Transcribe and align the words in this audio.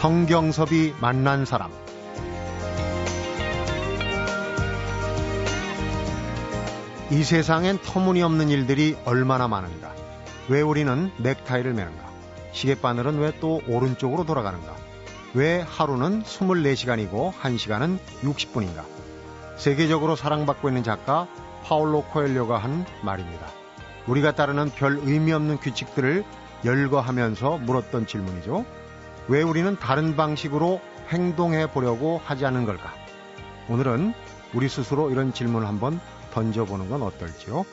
성경섭이 0.00 0.92
만난 1.00 1.46
사람. 1.46 1.70
이 7.10 7.24
세상엔 7.24 7.78
터무니없는 7.78 8.50
일들이 8.50 8.94
얼마나 9.06 9.48
많은가? 9.48 9.94
왜 10.50 10.60
우리는 10.60 11.10
넥타이를 11.16 11.72
매는가? 11.72 12.04
시계바늘은 12.52 13.20
왜 13.20 13.32
또 13.40 13.62
오른쪽으로 13.66 14.24
돌아가는가? 14.26 14.76
왜 15.32 15.62
하루는 15.62 16.22
24시간이고 16.24 17.32
1시간은 17.32 17.98
60분인가? 18.22 18.84
세계적으로 19.56 20.14
사랑받고 20.14 20.68
있는 20.68 20.82
작가 20.82 21.26
파울로 21.64 22.02
코엘료가 22.02 22.58
한 22.58 22.84
말입니다. 23.02 23.46
우리가 24.06 24.32
따르는 24.32 24.72
별 24.72 25.00
의미 25.04 25.32
없는 25.32 25.56
규칙들을 25.56 26.22
열거하면서 26.66 27.56
물었던 27.58 28.06
질문이죠. 28.06 28.66
왜 29.28 29.42
우리는 29.42 29.76
다른 29.78 30.16
방식으로 30.16 30.80
행동해 31.08 31.70
보려고 31.70 32.20
하지 32.24 32.46
않은 32.46 32.64
걸까? 32.64 32.92
오늘은 33.68 34.14
우리 34.54 34.68
스스로 34.68 35.10
이런 35.10 35.32
질문을 35.32 35.66
한번 35.66 36.00
던져보는 36.32 36.88
건 36.88 37.02
어떨지요? 37.02 37.64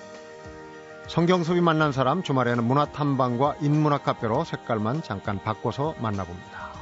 성경섭이 1.07 1.61
만난 1.61 1.91
사람 1.91 2.23
주말에는 2.23 2.63
문화 2.63 2.85
탐방과 2.85 3.57
인문학 3.61 4.03
카페로 4.03 4.45
색깔만 4.45 5.03
잠깐 5.03 5.41
바꿔서 5.43 5.93
만나봅니다. 5.99 6.72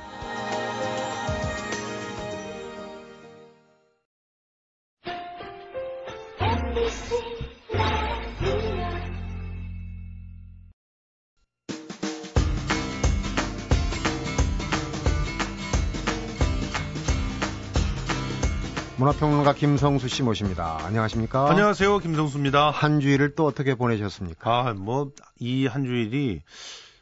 문화평론가 19.01 19.53
김성수 19.53 20.07
씨 20.09 20.21
모십니다. 20.21 20.77
안녕하십니까? 20.85 21.49
안녕하세요. 21.49 21.97
김성수입니다. 21.97 22.69
한 22.69 22.99
주일을 22.99 23.33
또 23.33 23.47
어떻게 23.47 23.73
보내셨습니까? 23.73 24.67
아, 24.69 24.73
뭐, 24.75 25.11
이 25.39 25.65
한 25.65 25.85
주일이 25.85 26.43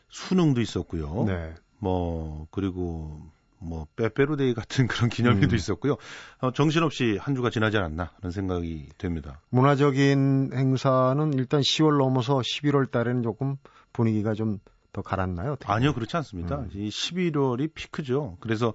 수능도 0.07 0.61
있었고요. 0.61 1.25
네. 1.27 1.53
뭐, 1.77 2.47
그리고 2.51 3.19
뭐, 3.57 3.85
빼빼로데이 3.97 4.53
같은 4.53 4.87
그런 4.87 5.09
기념일도 5.09 5.53
음. 5.53 5.55
있었고요. 5.55 5.97
어, 6.39 6.51
정신없이 6.51 7.17
한 7.19 7.35
주가 7.35 7.49
지나지 7.49 7.75
않았나 7.75 8.11
하는 8.21 8.31
생각이 8.31 8.87
됩니다. 8.97 9.41
문화적인 9.49 10.51
행사는 10.53 11.33
일단 11.33 11.59
10월 11.59 11.97
넘어서 11.97 12.37
11월 12.39 12.89
달에는 12.89 13.23
조금 13.23 13.57
분위기가 13.91 14.33
좀 14.33 14.59
더? 14.93 15.01
어떻게? 15.01 15.69
아니요, 15.69 15.93
그렇지 15.93 16.15
않습니다. 16.15 16.59
음. 16.59 16.69
이 16.73 16.87
11월이 16.87 17.73
피크죠. 17.73 18.37
그래서 18.39 18.73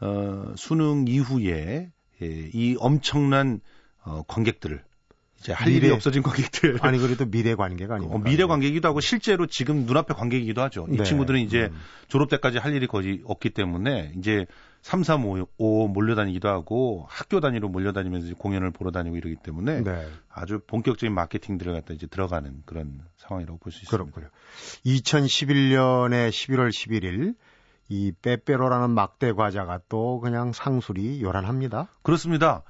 어, 0.00 0.54
수능 0.56 1.04
이후에 1.06 1.92
예, 2.22 2.50
이 2.52 2.76
엄청난 2.78 3.60
어, 4.04 4.22
관객들을 4.26 4.82
이제 5.40 5.52
할 5.52 5.68
미래, 5.68 5.76
일이 5.86 5.90
없어진 5.90 6.22
관객들. 6.22 6.78
아니 6.80 6.98
그래도 6.98 7.26
미래 7.26 7.54
관계가 7.54 7.96
아니고. 7.96 8.14
어, 8.14 8.18
미래 8.18 8.44
관객이기도 8.44 8.88
하고 8.88 9.00
실제로 9.00 9.46
지금 9.46 9.84
눈앞에 9.84 10.14
관객이기도 10.14 10.62
하죠. 10.62 10.86
이 10.90 10.96
네. 10.96 11.04
친구들은 11.04 11.40
이제 11.40 11.68
음. 11.70 11.80
졸업 12.08 12.30
때까지 12.30 12.58
할 12.58 12.74
일이 12.74 12.86
거의 12.86 13.20
없기 13.24 13.50
때문에 13.50 14.12
이제 14.16 14.46
3, 14.80 15.02
3, 15.02 15.24
5, 15.24 15.46
5 15.58 15.88
몰려다니기도 15.88 16.48
하고 16.48 17.06
학교 17.08 17.40
단위로 17.40 17.68
몰려다니면서 17.68 18.34
공연을 18.36 18.70
보러 18.70 18.90
다니고 18.90 19.16
이러기 19.16 19.36
때문에 19.42 19.82
네. 19.82 20.06
아주 20.30 20.60
본격적인 20.66 21.12
마케팅들을 21.14 21.72
갖다 21.72 21.92
이제 21.94 22.06
들어가는 22.06 22.62
그런 22.66 23.00
상황이라고 23.16 23.58
볼 23.58 23.72
수 23.72 23.82
있습니다. 23.82 23.96
그렇군요. 24.12 24.30
2011년에 24.86 26.30
11월 26.30 26.68
11일 26.70 27.34
이 27.88 28.12
빼빼로라는 28.22 28.90
막대 28.90 29.32
과자가 29.32 29.80
또 29.88 30.20
그냥 30.20 30.52
상술이 30.52 31.22
요란합니다. 31.22 31.88
그렇습니다. 32.02 32.62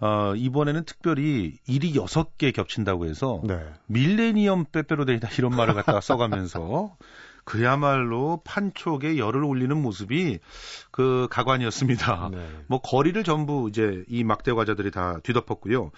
어, 0.00 0.34
이번에는 0.36 0.84
특별히 0.84 1.58
일이 1.66 1.92
6개 1.94 2.54
겹친다고 2.54 3.06
해서 3.06 3.40
네. 3.44 3.60
밀레니엄 3.86 4.66
빼빼로 4.70 5.04
데이다 5.04 5.28
이런 5.38 5.56
말을 5.56 5.74
갖다가 5.74 6.00
써가면서 6.00 6.96
그야말로 7.44 8.40
판촉에 8.44 9.16
열을 9.16 9.42
올리는 9.42 9.74
모습이 9.80 10.38
그 10.90 11.26
가관이었습니다. 11.30 12.28
네. 12.30 12.46
뭐 12.66 12.80
거리를 12.80 13.24
전부 13.24 13.68
이제 13.68 14.04
이 14.08 14.22
막대 14.22 14.52
과자들이 14.52 14.90
다 14.90 15.18
뒤덮었고요. 15.22 15.90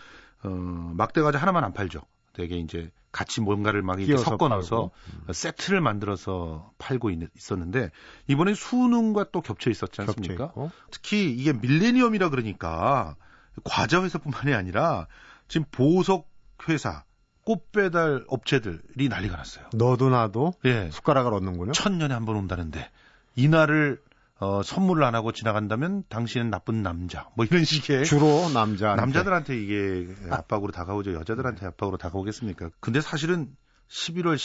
어, 0.45 0.49
막대 0.49 1.21
과자 1.21 1.39
하나만 1.39 1.65
안 1.65 1.73
팔죠. 1.73 2.01
되게 2.33 2.57
이제 2.57 2.91
같이 3.13 3.41
뭔가를 3.41 3.83
막 3.83 4.01
이렇게 4.01 4.23
섞어 4.23 4.49
넣어서 4.49 4.91
음. 5.29 5.33
세트를 5.33 5.81
만들어서 5.81 6.71
팔고 6.79 7.11
있, 7.11 7.19
었는데 7.53 7.91
이번에 8.29 8.55
수능과 8.55 9.27
또 9.33 9.41
겹쳐 9.41 9.71
있었지 9.71 10.01
않습니까? 10.03 10.53
특히 10.91 11.31
이게 11.33 11.53
밀레니엄이라 11.53 12.31
그러니까 12.31 13.17
과자 13.65 14.03
회사뿐만이 14.03 14.55
아니라 14.55 15.07
지금 15.49 15.67
보석 15.73 16.29
회사 16.69 17.05
꽃 17.45 17.73
배달 17.73 18.25
업체들이 18.29 19.09
난리가 19.09 19.37
났어요. 19.37 19.67
너도 19.75 20.09
나도 20.11 20.53
예. 20.65 20.89
숟가락을 20.91 21.35
얻는군요. 21.35 21.73
천 21.73 21.99
년에 21.99 22.15
한 22.15 22.25
번 22.25 22.37
온다는데 22.37 22.91
이날을 23.35 24.01
어, 24.41 24.63
선물을 24.63 25.05
안 25.05 25.15
하고 25.15 25.33
지나간다면 25.33 26.05
당신은 26.09 26.49
나쁜 26.49 26.83
남자. 26.83 27.29
뭐 27.37 27.45
이런 27.45 27.63
식의. 27.63 28.07
주로 28.07 28.49
남자. 28.49 28.95
남자들한테 28.95 29.55
이게 29.63 30.09
압박으로 30.31 30.73
다가오죠. 30.73 31.13
여자들한테 31.13 31.67
압박으로 31.67 31.99
다가오겠습니까? 31.99 32.71
근데 32.81 33.03
사실은 33.03 33.55
11월 33.89 34.37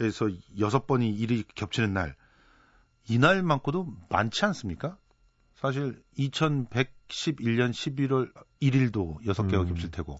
11일에서 0.00 0.36
여섯 0.58 0.88
번이 0.88 1.10
일이 1.10 1.44
겹치는 1.54 1.94
날, 1.94 2.16
이날만큼도 3.08 3.86
많지 4.10 4.44
않습니까? 4.46 4.98
사실 5.54 6.02
2111년 6.18 7.70
11월 7.70 8.32
1일도 8.60 9.24
여섯 9.28 9.46
개가 9.46 9.62
음. 9.62 9.68
겹칠 9.68 9.92
테고, 9.92 10.18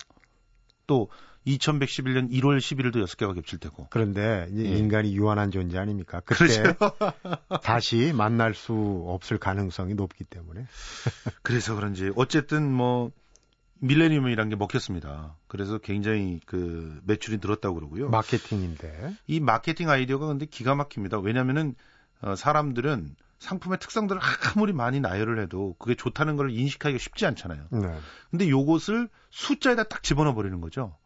또 0.86 1.10
2111년 1.56 2.30
1월 2.30 2.58
11일도 2.58 3.04
6개가 3.04 3.34
겹칠 3.34 3.58
테고. 3.58 3.86
그런데 3.90 4.48
예. 4.54 4.62
인간이 4.62 5.14
유한한 5.16 5.50
존재 5.50 5.78
아닙니까? 5.78 6.20
그때 6.24 6.62
그렇죠. 6.62 6.96
다시 7.62 8.12
만날 8.14 8.54
수 8.54 9.04
없을 9.06 9.38
가능성이 9.38 9.94
높기 9.94 10.24
때문에. 10.24 10.66
그래서 11.42 11.74
그런지 11.74 12.12
어쨌든 12.16 12.70
뭐 12.70 13.10
밀레니엄이란 13.80 14.48
게 14.48 14.56
먹혔습니다. 14.56 15.36
그래서 15.46 15.78
굉장히 15.78 16.40
그 16.46 17.00
매출이 17.04 17.38
늘었다고 17.40 17.76
그러고요. 17.76 18.10
마케팅인데. 18.10 19.14
이 19.26 19.40
마케팅 19.40 19.88
아이디어가 19.88 20.26
근데 20.26 20.46
기가 20.46 20.74
막힙니다. 20.74 21.20
왜냐면은 21.20 21.74
어, 22.20 22.34
사람들은 22.34 23.14
상품의 23.38 23.78
특성들을 23.78 24.20
아무리 24.56 24.72
많이 24.72 25.00
나열을 25.00 25.40
해도 25.40 25.76
그게 25.78 25.94
좋다는 25.94 26.36
걸 26.36 26.50
인식하기가 26.50 26.98
쉽지 26.98 27.24
않잖아요. 27.26 27.66
네. 27.70 27.98
근데 28.30 28.48
요것을 28.48 29.08
숫자에다 29.30 29.84
딱 29.84 30.02
집어넣어 30.02 30.34
버리는 30.34 30.60
거죠. 30.60 30.96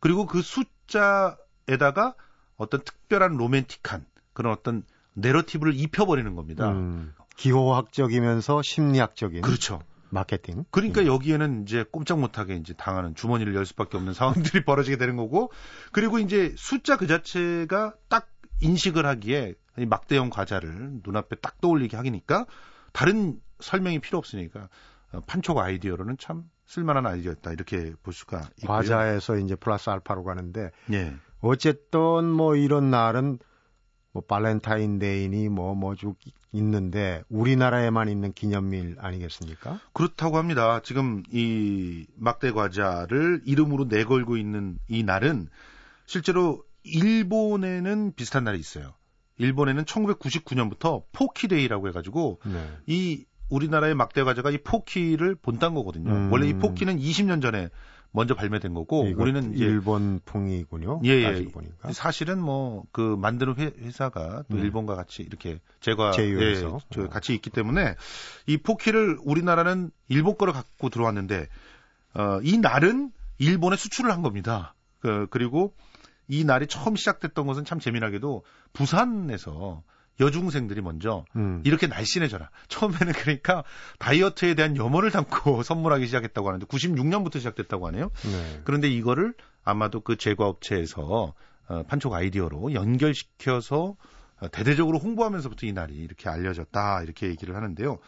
그리고 0.00 0.26
그 0.26 0.42
숫자에다가 0.42 2.14
어떤 2.56 2.82
특별한 2.82 3.36
로맨틱한 3.36 4.04
그런 4.32 4.52
어떤 4.52 4.82
내러티브를 5.14 5.74
입혀버리는 5.74 6.34
겁니다. 6.34 6.70
음, 6.70 7.14
기호학적이면서 7.36 8.62
심리학적인. 8.62 9.42
그렇죠. 9.42 9.80
마케팅. 10.10 10.64
그러니까 10.70 11.02
음. 11.02 11.06
여기에는 11.06 11.62
이제 11.62 11.84
꼼짝 11.90 12.18
못하게 12.18 12.56
이제 12.56 12.74
당하는 12.74 13.14
주머니를 13.14 13.54
열 13.54 13.64
수밖에 13.64 13.96
없는 13.96 14.12
상황들이 14.14 14.64
벌어지게 14.64 14.96
되는 14.96 15.16
거고, 15.16 15.52
그리고 15.92 16.18
이제 16.18 16.54
숫자 16.56 16.96
그 16.96 17.06
자체가 17.06 17.94
딱 18.08 18.28
인식을 18.60 19.06
하기에 19.06 19.54
막대형 19.76 20.30
과자를 20.30 21.00
눈앞에 21.04 21.36
딱 21.36 21.60
떠올리게 21.60 21.96
하기니까 21.96 22.46
다른 22.92 23.40
설명이 23.60 24.00
필요 24.00 24.18
없으니까 24.18 24.68
어, 25.12 25.20
판촉 25.26 25.58
아이디어로는 25.58 26.16
참 26.18 26.44
쓸만한 26.70 27.04
아이디어였다 27.04 27.50
이렇게 27.50 27.92
볼 28.04 28.14
수가 28.14 28.42
있고요. 28.58 28.68
과자에서 28.68 29.36
이제 29.38 29.56
플러스 29.56 29.90
알파로 29.90 30.22
가는데 30.22 30.70
예. 30.92 31.12
어쨌든 31.40 32.26
뭐 32.30 32.54
이런 32.54 32.90
날은 32.90 33.40
뭐 34.12 34.22
발렌타인데이니 34.22 35.48
뭐 35.48 35.74
뭐 35.74 35.96
쭉 35.96 36.16
있는데 36.52 37.22
우리나라에만 37.28 38.08
있는 38.08 38.32
기념일 38.32 38.96
아니겠습니까? 38.98 39.80
그렇다고 39.92 40.36
합니다. 40.38 40.80
지금 40.82 41.22
이 41.32 42.06
막대 42.16 42.52
과자를 42.52 43.42
이름으로 43.44 43.84
내걸고 43.86 44.36
있는 44.36 44.78
이 44.88 45.02
날은 45.02 45.48
실제로 46.06 46.64
일본에는 46.84 48.12
비슷한 48.14 48.44
날이 48.44 48.58
있어요. 48.58 48.94
일본에는 49.38 49.84
1999년부터 49.84 51.04
포키데이라고 51.12 51.88
해가지고 51.88 52.40
네. 52.44 52.68
이 52.86 53.24
우리나라의 53.50 53.94
막대 53.94 54.22
과자가 54.22 54.50
이 54.50 54.58
포키를 54.58 55.34
본딴 55.34 55.74
거거든요. 55.74 56.10
음. 56.10 56.32
원래 56.32 56.48
이 56.48 56.54
포키는 56.54 56.98
20년 56.98 57.42
전에 57.42 57.68
먼저 58.12 58.34
발매된 58.34 58.74
거고 58.74 59.02
우리는 59.02 59.54
이제 59.54 59.64
일본 59.64 60.20
풍이군요. 60.24 61.00
예, 61.04 61.10
예. 61.10 61.46
사실은 61.92 62.40
뭐 62.40 62.84
그 62.92 63.16
만드는 63.16 63.56
회 63.56 63.90
사가 63.90 64.44
또 64.50 64.56
음. 64.56 64.62
일본과 64.62 64.96
같이 64.96 65.22
이렇게 65.22 65.60
제과 65.80 66.12
예, 66.18 66.54
저 66.56 67.08
같이 67.08 67.34
있기 67.34 67.50
때문에 67.50 67.94
이 68.46 68.56
포키를 68.56 69.18
우리나라는 69.22 69.90
일본 70.08 70.36
거를 70.36 70.52
갖고 70.52 70.88
들어왔는데 70.88 71.46
어, 72.14 72.40
이 72.42 72.58
날은 72.58 73.12
일본에 73.38 73.76
수출을 73.76 74.10
한 74.10 74.22
겁니다. 74.22 74.74
그, 74.98 75.26
그리고 75.30 75.74
이 76.28 76.44
날이 76.44 76.66
처음 76.66 76.96
시작됐던 76.96 77.46
것은 77.46 77.64
참 77.64 77.78
재미나게도 77.80 78.44
부산에서 78.72 79.82
여중생들이 80.20 80.82
먼저 80.82 81.24
음. 81.36 81.62
이렇게 81.64 81.86
날씬해져라. 81.86 82.50
처음에는 82.68 83.12
그러니까 83.14 83.64
다이어트에 83.98 84.54
대한 84.54 84.76
염원을 84.76 85.10
담고 85.10 85.62
선물하기 85.64 86.06
시작했다고 86.06 86.46
하는데 86.46 86.66
96년부터 86.66 87.38
시작됐다고 87.38 87.86
하네요. 87.88 88.10
네. 88.22 88.60
그런데 88.64 88.88
이거를 88.88 89.34
아마도 89.64 90.00
그 90.00 90.16
제과업체에서 90.16 91.34
어, 91.68 91.82
판촉 91.84 92.12
아이디어로 92.12 92.74
연결시켜서 92.74 93.96
어, 94.40 94.48
대대적으로 94.50 94.98
홍보하면서부터 94.98 95.66
이 95.66 95.72
날이 95.72 95.94
이렇게 95.94 96.28
알려졌다 96.28 97.02
이렇게 97.02 97.28
얘기를 97.28 97.56
하는데요. 97.56 97.98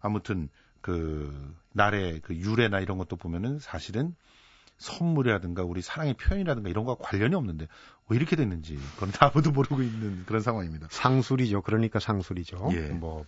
아무튼 0.00 0.48
그 0.80 1.54
날의 1.72 2.20
그 2.20 2.34
유래나 2.34 2.80
이런 2.80 2.98
것도 2.98 3.16
보면은 3.16 3.58
사실은 3.58 4.14
선물이라든가 4.78 5.62
우리 5.62 5.82
사랑의 5.82 6.14
표현이라든가 6.14 6.68
이런 6.68 6.84
거와 6.84 6.96
관련이 7.00 7.34
없는데 7.34 7.66
왜 8.08 8.16
이렇게 8.16 8.36
됐는지 8.36 8.78
그건 8.94 9.12
아무도 9.20 9.50
모르고 9.50 9.82
있는 9.82 10.24
그런 10.24 10.40
상황입니다. 10.40 10.88
상술이죠. 10.90 11.62
그러니까 11.62 11.98
상술이죠. 11.98 12.70
예. 12.72 12.88
뭐 12.88 13.24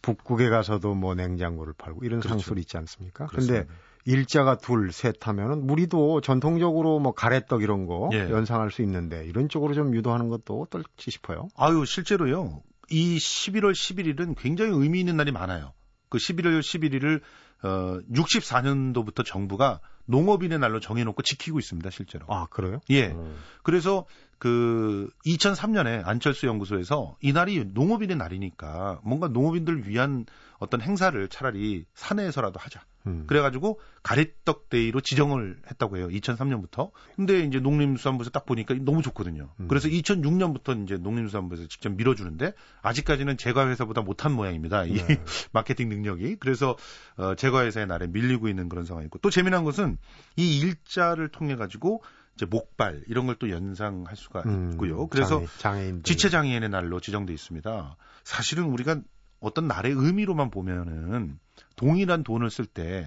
북극에 0.00 0.48
가서도 0.48 0.94
뭐 0.94 1.14
냉장고를 1.14 1.74
팔고 1.76 2.04
이런 2.04 2.20
그렇죠. 2.20 2.38
상술이 2.38 2.60
있지 2.62 2.76
않습니까? 2.76 3.26
그런데 3.26 3.66
일자가 4.04 4.56
둘, 4.56 4.92
셋 4.92 5.16
하면은 5.26 5.68
우리도 5.68 6.22
전통적으로 6.22 6.98
뭐 6.98 7.12
가래떡 7.12 7.62
이런 7.62 7.86
거 7.86 8.08
예. 8.12 8.30
연상할 8.30 8.70
수 8.70 8.80
있는데 8.82 9.26
이런 9.26 9.48
쪽으로 9.48 9.74
좀 9.74 9.94
유도하는 9.94 10.28
것도 10.28 10.62
어떨지 10.62 11.10
싶어요. 11.10 11.48
아유, 11.56 11.84
실제로요. 11.84 12.62
이 12.90 13.18
11월 13.18 13.72
11일은 13.72 14.34
굉장히 14.38 14.70
의미 14.72 15.00
있는 15.00 15.16
날이 15.16 15.30
많아요. 15.30 15.74
그 16.08 16.16
11월 16.16 16.60
11일을 16.60 17.20
어 17.62 17.98
64년도부터 18.12 19.24
정부가 19.24 19.80
농업인의 20.06 20.58
날로 20.58 20.80
정해놓고 20.80 21.22
지키고 21.22 21.58
있습니다, 21.58 21.90
실제로. 21.90 22.24
아, 22.28 22.46
그래요? 22.46 22.80
예. 22.88 23.08
음. 23.08 23.36
그래서 23.62 24.06
그 24.38 25.10
2003년에 25.26 26.06
안철수 26.06 26.46
연구소에서 26.46 27.16
이 27.20 27.32
날이 27.32 27.64
농업인의 27.64 28.16
날이니까 28.16 29.00
뭔가 29.02 29.28
농업인들 29.28 29.86
위한 29.86 30.24
어떤 30.58 30.80
행사를 30.80 31.28
차라리 31.28 31.84
사내에서라도 31.94 32.58
하자. 32.58 32.80
음. 33.08 33.24
그래가지고 33.26 33.80
가래떡 34.02 34.68
데이로 34.68 35.00
지정을 35.00 35.56
했다고 35.70 35.96
해요. 35.96 36.08
2003년부터. 36.08 36.90
근데 37.16 37.40
이제 37.40 37.58
농림수산부에서 37.58 38.30
딱 38.30 38.44
보니까 38.46 38.74
너무 38.80 39.02
좋거든요. 39.02 39.48
음. 39.60 39.68
그래서 39.68 39.88
2006년부터 39.88 40.82
이제 40.84 40.96
농림수산부에서 40.96 41.66
직접 41.68 41.90
밀어주는데 41.94 42.52
아직까지는 42.82 43.38
제과회사보다 43.38 44.02
못한 44.02 44.32
모양입니다. 44.32 44.84
이 44.84 44.94
네. 44.94 45.22
마케팅 45.52 45.88
능력이. 45.88 46.36
그래서 46.36 46.76
어, 47.16 47.34
제과회사의 47.34 47.86
날에 47.86 48.06
밀리고 48.06 48.48
있는 48.48 48.68
그런 48.68 48.84
상황이고 48.84 49.18
또 49.18 49.30
재미난 49.30 49.64
것은 49.64 49.98
이 50.36 50.58
일자를 50.60 51.28
통해 51.30 51.56
가지고 51.56 52.02
이제 52.34 52.46
목발 52.46 53.02
이런 53.08 53.26
걸 53.26 53.38
또 53.38 53.50
연상할 53.50 54.16
수가 54.16 54.42
음, 54.46 54.70
있고요. 54.72 55.06
그래서 55.08 55.42
장애, 55.58 55.94
지체 56.02 56.28
장애인의 56.28 56.68
날로 56.68 57.00
지정돼 57.00 57.32
있습니다. 57.32 57.96
사실은 58.24 58.64
우리가 58.64 59.00
어떤 59.40 59.68
날의 59.68 59.92
의미로만 59.92 60.50
보면은 60.50 61.38
동일한 61.78 62.24
돈을 62.24 62.50
쓸때 62.50 63.06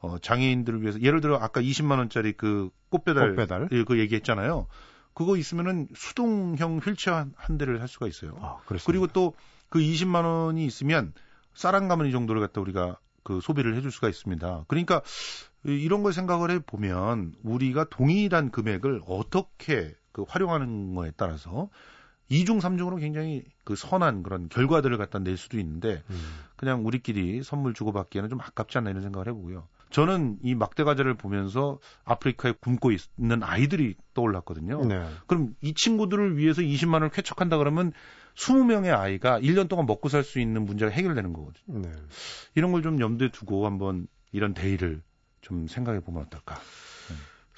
어, 0.00 0.18
장애인들을 0.18 0.82
위해서 0.82 1.00
예를 1.00 1.20
들어 1.20 1.36
아까 1.36 1.60
20만 1.60 1.98
원짜리 1.98 2.32
그 2.32 2.70
꽃배달, 2.90 3.30
꽃배달? 3.30 3.68
예, 3.72 3.84
그 3.84 3.98
얘기했잖아요. 3.98 4.66
그거 5.12 5.36
있으면은 5.36 5.88
수동형 5.94 6.78
휠체어 6.78 7.14
한, 7.14 7.32
한 7.36 7.58
대를 7.58 7.78
살 7.78 7.88
수가 7.88 8.06
있어요. 8.06 8.38
아, 8.40 8.58
그리고 8.84 9.06
또 9.08 9.34
그 9.70 9.78
20만 9.78 10.24
원이 10.24 10.66
있으면 10.66 11.14
쌀한가마니 11.54 12.12
정도를 12.12 12.42
갖다 12.42 12.60
우리가 12.60 12.98
그 13.22 13.40
소비를 13.40 13.76
해줄 13.76 13.90
수가 13.90 14.08
있습니다. 14.08 14.64
그러니까 14.68 15.00
이런 15.64 16.02
걸 16.02 16.12
생각을 16.12 16.50
해 16.50 16.58
보면 16.58 17.34
우리가 17.42 17.86
동일한 17.88 18.50
금액을 18.50 19.02
어떻게 19.06 19.94
그 20.12 20.24
활용하는 20.28 20.94
거에 20.94 21.12
따라서 21.16 21.70
이중삼중으로 22.30 22.96
굉장히 22.96 23.44
그 23.64 23.76
선한 23.76 24.22
그런 24.22 24.48
결과들을 24.48 24.96
갖다 24.96 25.18
낼 25.18 25.36
수도 25.36 25.58
있는데 25.58 26.02
음. 26.10 26.20
그냥 26.56 26.86
우리끼리 26.86 27.42
선물 27.42 27.74
주고받기에는 27.74 28.30
좀 28.30 28.40
아깝지 28.40 28.78
않나 28.78 28.90
이런 28.90 29.02
생각을 29.02 29.28
해보고요. 29.28 29.66
저는 29.90 30.38
이 30.44 30.54
막대 30.54 30.84
과자를 30.84 31.14
보면서 31.14 31.80
아프리카에 32.04 32.54
굶고 32.60 32.92
있는 32.92 33.42
아이들이 33.42 33.96
떠올랐거든요. 34.14 34.84
네. 34.86 35.04
그럼 35.26 35.56
이 35.60 35.74
친구들을 35.74 36.36
위해서 36.36 36.62
20만 36.62 36.94
원을 36.94 37.08
쾌척한다 37.10 37.58
그러면 37.58 37.92
20명의 38.36 38.96
아이가 38.96 39.40
1년 39.40 39.68
동안 39.68 39.86
먹고 39.86 40.08
살 40.08 40.22
수 40.22 40.38
있는 40.38 40.64
문제가 40.64 40.92
해결되는 40.92 41.32
거거든요. 41.32 41.80
네. 41.80 41.92
이런 42.54 42.70
걸 42.70 42.82
좀 42.82 43.00
염두에 43.00 43.30
두고 43.32 43.66
한번 43.66 44.06
이런 44.30 44.54
데이를 44.54 45.02
좀 45.40 45.66
생각해 45.66 45.98
보면 46.00 46.22
어떨까. 46.22 46.60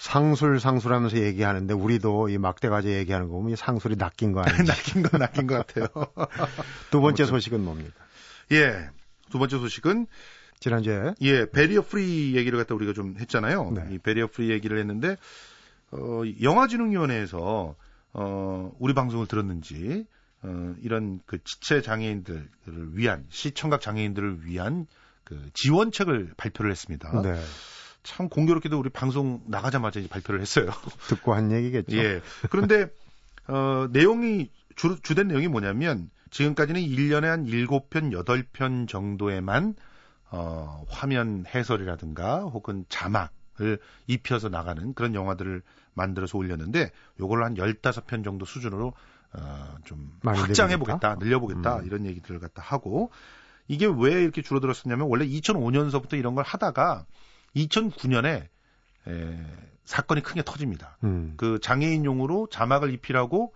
상술 0.03 0.59
상술하면서 0.59 1.19
얘기하는데 1.19 1.73
우리도 1.73 2.29
이 2.29 2.37
막대과자 2.37 2.89
얘기하는 2.89 3.29
거 3.29 3.35
보면 3.35 3.55
상술이 3.55 3.95
낚인 3.95 4.33
거 4.33 4.41
아니에요? 4.41 4.65
낚인 4.67 5.03
거 5.05 5.17
낚인 5.17 5.47
것 5.47 5.65
같아요. 5.65 5.87
두 6.91 7.01
번째 7.01 7.25
소식은 7.25 7.65
뭡니까? 7.65 7.93
예, 8.51 8.91
두 9.31 9.39
번째 9.39 9.59
소식은 9.59 10.09
지난주에 10.59 11.15
예 11.21 11.49
barrier 11.49 11.83
free 11.83 12.35
얘기를 12.35 12.59
갖다 12.59 12.75
우리가 12.75 12.95
좀 12.95 13.15
했잖아요. 13.17 13.71
네. 13.71 13.89
이 13.93 13.99
barrier 13.99 14.27
free 14.27 14.51
얘기를 14.51 14.77
했는데 14.77 15.17
어, 15.93 16.23
영화진흥위원회에서 16.43 17.77
어, 18.15 18.73
우리 18.81 18.95
방송을 18.95 19.29
들었는지 19.29 20.05
어, 20.43 20.75
이런 20.83 21.21
그 21.27 21.39
지체 21.45 21.81
장애인들을 21.81 22.49
위한 22.95 23.25
시청각 23.29 23.81
장애인들을 23.81 24.47
위한 24.47 24.89
그 25.23 25.49
지원책을 25.55 26.33
발표를 26.37 26.73
했습니다. 26.73 27.23
네. 27.23 27.41
참 28.03 28.29
공교롭게도 28.29 28.79
우리 28.79 28.91
방송 28.91 29.43
나가자마자 29.47 30.01
이제 30.01 30.09
발표를 30.09 30.41
했어요. 30.41 30.71
듣고 31.09 31.35
한 31.35 31.53
얘기겠죠. 31.53 31.97
예. 31.97 32.21
그런데 32.51 32.89
어 33.49 33.89
내용이 33.91 34.51
주, 34.77 34.99
주된 35.03 35.29
내용이 35.29 35.49
뭐냐면 35.49 36.11
지금까지는 36.31 36.81
1년에 36.81 37.25
한 37.25 37.45
7편, 37.47 38.25
8편 38.25 38.89
정도에만 38.89 39.75
어 40.31 40.85
화면 40.89 41.45
해설이라든가 41.47 42.41
혹은 42.41 42.85
자막을 42.89 43.79
입혀서 44.07 44.49
나가는 44.49 44.95
그런 44.95 45.15
영화들을 45.15 45.63
만들어서 45.95 46.39
올렸는데 46.39 46.91
요걸 47.21 47.45
한 47.45 47.55
15편 47.55 48.25
정도 48.25 48.45
수준으로 48.47 48.95
어 49.35 49.73
좀 49.85 50.13
확장해 50.25 50.77
보겠다, 50.77 51.17
늘려 51.17 51.39
보겠다 51.41 51.79
음. 51.79 51.87
이런 51.87 52.07
얘기들을 52.07 52.41
갖다 52.41 52.63
하고 52.63 53.11
이게 53.69 53.87
왜 53.87 54.23
이렇게 54.23 54.43
줄어들었었냐면 54.43 55.07
원래 55.09 55.27
2005년서부터 55.27 56.15
이런 56.15 56.35
걸 56.35 56.45
하다가 56.45 57.07
2009년에 57.57 58.49
에, 59.09 59.47
사건이 59.85 60.23
크게 60.23 60.43
터집니다. 60.43 60.97
음. 61.05 61.35
그 61.37 61.59
장애인용으로 61.61 62.49
자막을 62.51 62.93
입히라고 62.93 63.53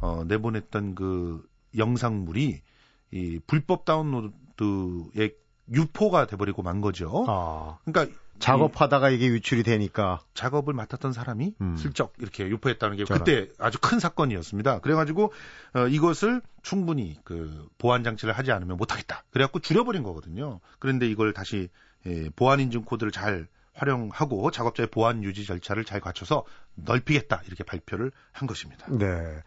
어, 0.00 0.24
내보냈던 0.26 0.94
그 0.94 1.46
영상물이 1.76 2.62
이 3.10 3.40
불법 3.46 3.84
다운로드의 3.84 5.34
유포가 5.72 6.26
돼버리고 6.26 6.62
만 6.62 6.80
거죠. 6.80 7.24
아. 7.28 7.78
그러니까 7.84 8.14
작업하다가 8.38 9.10
이게 9.10 9.26
유출이 9.26 9.62
되니까 9.62 10.20
작업을 10.34 10.74
맡았던 10.74 11.12
사람이 11.12 11.54
음. 11.60 11.76
슬쩍 11.76 12.14
이렇게 12.18 12.46
유포했다는 12.48 12.96
게 12.96 13.04
저런. 13.04 13.24
그때 13.24 13.48
아주 13.58 13.78
큰 13.80 14.00
사건이었습니다. 14.00 14.80
그래가지고 14.80 15.32
어, 15.74 15.88
이것을 15.88 16.40
충분히 16.62 17.16
그 17.24 17.68
보안 17.78 18.04
장치를 18.04 18.34
하지 18.34 18.52
않으면 18.52 18.76
못하겠다. 18.76 19.24
그래갖고 19.30 19.60
줄여버린 19.60 20.02
거거든요. 20.02 20.60
그런데 20.78 21.08
이걸 21.08 21.32
다시 21.32 21.68
예, 22.06 22.30
보안 22.36 22.60
인증 22.60 22.84
코드를 22.84 23.12
잘 23.12 23.48
활용하고 23.74 24.50
작업자의 24.50 24.88
보안 24.88 25.22
유지 25.22 25.44
절차를 25.44 25.84
잘 25.84 26.00
갖춰서 26.00 26.44
넓히겠다 26.74 27.42
이렇게 27.46 27.64
발표를 27.64 28.10
한 28.32 28.48
것입니다. 28.48 28.86
네. 28.90 29.42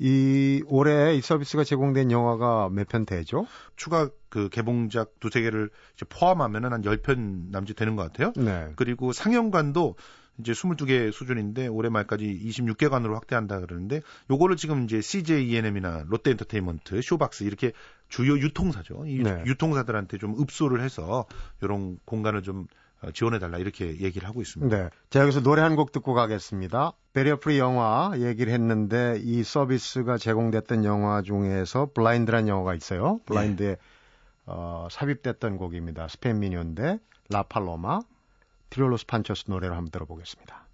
이 0.00 0.62
올해 0.66 1.14
이 1.14 1.20
서비스가 1.20 1.62
제공된 1.62 2.10
영화가 2.10 2.70
몇 2.70 2.88
편 2.88 3.04
되죠? 3.04 3.46
추가 3.76 4.08
그 4.30 4.48
개봉작 4.48 5.20
두세 5.20 5.42
개를 5.42 5.70
포함하면은 6.08 6.72
한 6.72 6.82
10편 6.82 7.50
남짓 7.50 7.76
되는 7.76 7.94
것 7.96 8.02
같아요. 8.04 8.32
네. 8.36 8.72
그리고 8.76 9.12
상영관도 9.12 9.96
이제 10.38 10.52
22개 10.52 11.12
수준인데 11.12 11.66
올해 11.66 11.90
말까지 11.90 12.24
26개관으로 12.46 13.12
확대한다 13.12 13.60
그러는데 13.60 14.00
요거를 14.30 14.56
지금 14.56 14.84
이제 14.84 15.02
CJ 15.02 15.50
ENM이나 15.50 16.04
롯데 16.08 16.30
엔터테인먼트, 16.30 17.02
쇼박스 17.02 17.44
이렇게 17.44 17.72
주요 18.08 18.38
유통사죠. 18.38 19.04
이 19.06 19.18
네. 19.22 19.42
유통사들한테 19.44 20.16
좀 20.16 20.34
읍소를 20.40 20.80
해서 20.80 21.26
이런 21.60 21.98
공간을 22.06 22.42
좀 22.42 22.60
어, 22.62 22.89
지원해달라 23.14 23.58
이렇게 23.58 23.98
얘기를 24.00 24.28
하고 24.28 24.42
있습니다. 24.42 24.76
네. 24.76 24.90
자, 25.08 25.20
여기서 25.20 25.40
노래 25.42 25.62
한 25.62 25.76
곡 25.76 25.92
듣고 25.92 26.12
가겠습니다. 26.14 26.92
barrier 27.12 27.41
free 27.41 27.58
영화 27.58 28.12
얘기를 28.16 28.52
했는데 28.52 29.18
이 29.22 29.42
서비스가 29.42 30.18
제공됐던 30.18 30.84
영화 30.84 31.22
중에서 31.22 31.90
블라인드란 31.94 32.48
영화가 32.48 32.74
있어요. 32.74 33.20
블라인드에 33.26 33.68
네. 33.68 33.76
어, 34.46 34.88
삽입됐던 34.90 35.56
곡입니다. 35.56 36.08
스페인 36.08 36.40
민요인데 36.40 36.98
라 37.30 37.46
팔로마 37.46 38.00
트리오 38.70 38.90
로스 38.90 39.06
판초스 39.06 39.44
노래를 39.50 39.76
한번 39.76 39.90
들어보겠습니다. 39.90 40.66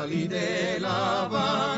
Salí 0.00 0.26
de 0.28 0.80
La 0.80 1.24
Habana, 1.24 1.69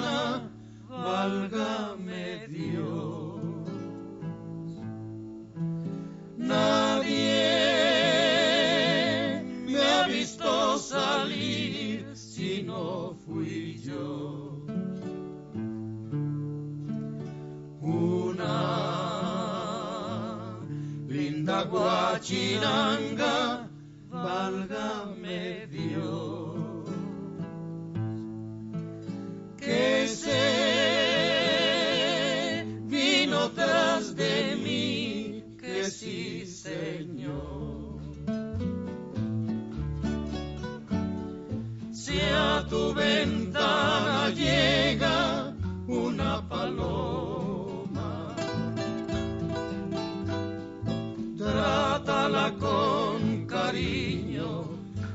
cariño, 53.47 54.65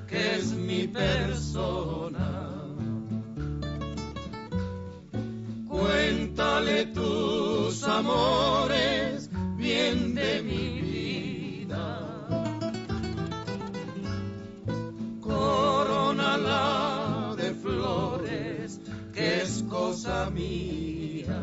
que 0.08 0.36
es 0.36 0.54
mi 0.54 0.88
persona. 0.88 2.28
Cuéntale 5.68 6.86
tus 6.88 7.84
amores, 7.84 9.30
bien 9.58 10.16
de 10.16 10.44
mi 10.44 10.78
cosa 19.68 20.30
mía. 20.30 21.42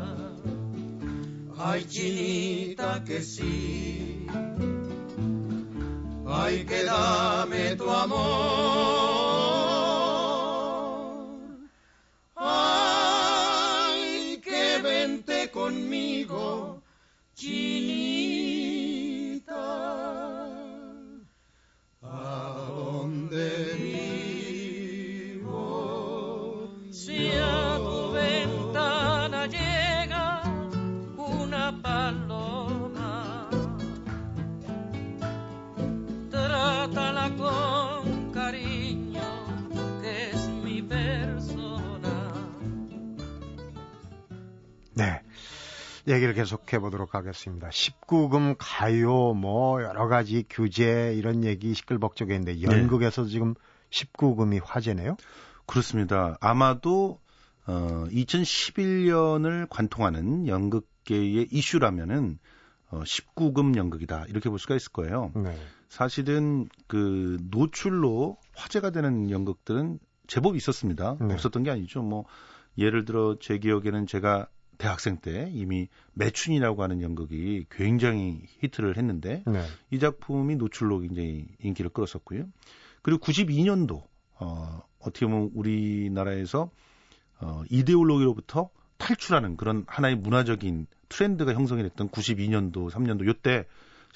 Ay, 1.57 1.85
chinita 1.85 3.03
que 3.05 3.21
sí. 3.23 4.26
Ay, 6.37 6.64
que 6.64 6.83
dame 6.85 7.76
tu 7.76 7.88
amor. 7.88 9.53
Con 37.37 38.33
cariño, 38.33 39.23
que 40.00 40.31
es 40.31 40.49
mi 40.49 40.83
persona. 40.83 42.33
네. 44.95 45.21
얘기를 46.07 46.35
계속해 46.35 46.79
보도록 46.81 47.14
하겠습니다. 47.14 47.69
19금 47.69 48.57
가요, 48.59 49.33
뭐, 49.35 49.83
여러 49.83 50.07
가지 50.07 50.45
규제, 50.49 51.14
이런 51.17 51.45
얘기 51.45 51.75
시끌벅적했는데, 51.75 52.55
네. 52.55 52.62
연극에서 52.62 53.23
네. 53.23 53.29
지금 53.31 53.55
19금이 53.91 54.61
화제네요? 54.62 55.17
그렇습니다. 55.67 56.37
아마도, 56.41 57.21
어, 57.67 58.05
2011년을 58.11 59.67
관통하는 59.71 60.47
연극계의 60.47 61.49
이슈라면은, 61.50 62.38
어, 62.91 63.03
19금 63.03 63.76
연극이다. 63.76 64.26
이렇게 64.29 64.50
볼 64.50 64.59
수가 64.59 64.76
있을 64.76 64.93
거예요. 64.93 65.33
네. 65.35 65.57
사실은 65.95 66.69
그 66.89 67.39
노출로 67.53 68.37
화제가 68.57 68.91
되는 68.91 69.31
연극들은 69.31 70.01
제법 70.27 70.57
있었습니다. 70.57 71.17
네. 71.21 71.35
없었던 71.35 71.63
게 71.63 71.71
아니죠. 71.71 72.03
뭐 72.03 72.25
예를 72.77 73.05
들어 73.05 73.37
제 73.41 73.59
기억에는 73.59 74.09
제가 74.09 74.49
대학생 74.77 75.19
때 75.19 75.49
이미 75.53 75.87
매춘이라고 76.15 76.83
하는 76.83 77.01
연극이 77.01 77.67
굉장히 77.71 78.43
히트를 78.59 78.97
했는데 78.97 79.45
네. 79.47 79.65
이 79.93 80.01
작품이 80.01 80.57
노출로 80.57 80.99
굉장히 80.99 81.47
인기를 81.61 81.91
끌었었고요. 81.91 82.47
그리고 83.03 83.25
92년도 83.25 84.03
어 84.41 84.83
어떻게 84.99 85.27
보면 85.27 85.53
우리나라에서 85.55 86.73
어 87.41 87.63
이데올로기로부터 87.71 88.69
탈출하는 88.97 89.57
그런 89.57 89.85
하나의 89.87 90.17
문화적인 90.17 90.89
트렌드가 91.09 91.55
형성이 91.55 91.85
됐던 91.85 92.09
92년도, 92.09 92.91
3년도 92.91 93.29
요때 93.29 93.67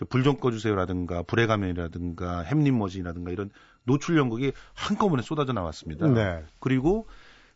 불 0.07 0.23
좀 0.23 0.37
꺼주세요라든가 0.37 1.23
불의 1.23 1.47
가면이라든가 1.47 2.43
햄릿 2.43 2.73
머신이라든가 2.75 3.31
이런 3.31 3.51
노출 3.85 4.17
연극이 4.17 4.53
한꺼번에 4.75 5.23
쏟아져 5.23 5.53
나왔습니다. 5.53 6.07
네. 6.09 6.45
그리고 6.61 7.07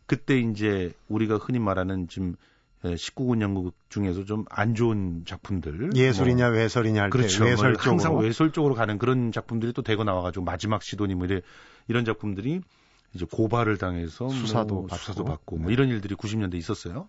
그때 0.07 0.39
이제 0.39 0.93
우리가 1.09 1.37
흔히 1.37 1.59
말하는 1.59 2.09
지금 2.09 2.35
19군 2.83 3.41
연극 3.43 3.75
중에서 3.91 4.25
좀 4.25 4.45
안 4.51 4.75
좋은 4.75 5.23
작품들 5.25 5.91
예술이냐 5.95 6.49
뭐, 6.49 6.59
외설이냐 6.59 7.03
할때 7.03 7.17
그렇죠. 7.17 7.45
외설 7.45 7.75
쪽으로 7.75 7.91
항상 7.91 8.19
외설 8.19 8.51
쪽으로 8.53 8.75
가는 8.75 8.99
그런 8.99 9.31
작품들이 9.31 9.73
또 9.73 9.83
대거 9.83 10.03
나와가지고 10.03 10.45
마지막 10.45 10.83
시도니 10.83 11.15
뭐 11.15 11.27
이래, 11.27 11.43
이런 11.87 12.05
작품들이 12.05 12.61
이제 13.15 13.27
고발을 13.31 13.79
당해서 13.79 14.29
수사도 14.31 14.75
뭐, 14.75 14.87
받고, 14.87 14.97
수사도 14.97 15.25
받고 15.25 15.59
뭐 15.59 15.67
네. 15.69 15.75
이런 15.75 15.89
일들이 15.91 16.17
90년대 16.17 16.55
에 16.55 16.59
있었어요. 16.59 17.09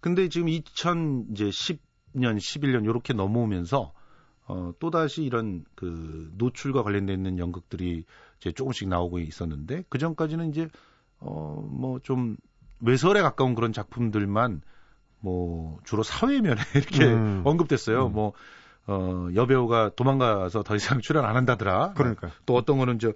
근데 0.00 0.28
지금 0.30 0.48
2000 0.48 1.26
이제 1.32 1.44
10년 1.44 2.38
11년 2.38 2.86
요렇게 2.86 3.12
넘어오면서 3.12 3.92
어, 4.46 4.72
또다시 4.78 5.22
이런 5.22 5.64
그 5.74 6.30
노출과 6.36 6.82
관련돼 6.82 7.12
있는 7.12 7.38
연극들이 7.38 8.04
이제 8.38 8.52
조금씩 8.52 8.88
나오고 8.88 9.20
있었는데 9.20 9.84
그 9.88 9.98
전까지는 9.98 10.50
이제 10.50 10.68
어, 11.20 11.64
뭐 11.70 11.98
좀 12.02 12.36
외설에 12.82 13.22
가까운 13.22 13.54
그런 13.54 13.72
작품들만 13.72 14.60
뭐 15.20 15.78
주로 15.84 16.02
사회면에 16.02 16.60
이렇게 16.74 17.04
음. 17.06 17.42
언급됐어요. 17.44 18.06
음. 18.06 18.12
뭐 18.12 18.32
어, 18.86 19.28
여배우가 19.34 19.92
도망가서 19.94 20.64
더 20.64 20.74
이상 20.74 21.00
출연 21.00 21.24
안 21.24 21.36
한다더라. 21.36 21.92
그러니까. 21.94 22.30
또 22.44 22.56
어떤 22.56 22.78
거는 22.78 22.98
저 22.98 23.12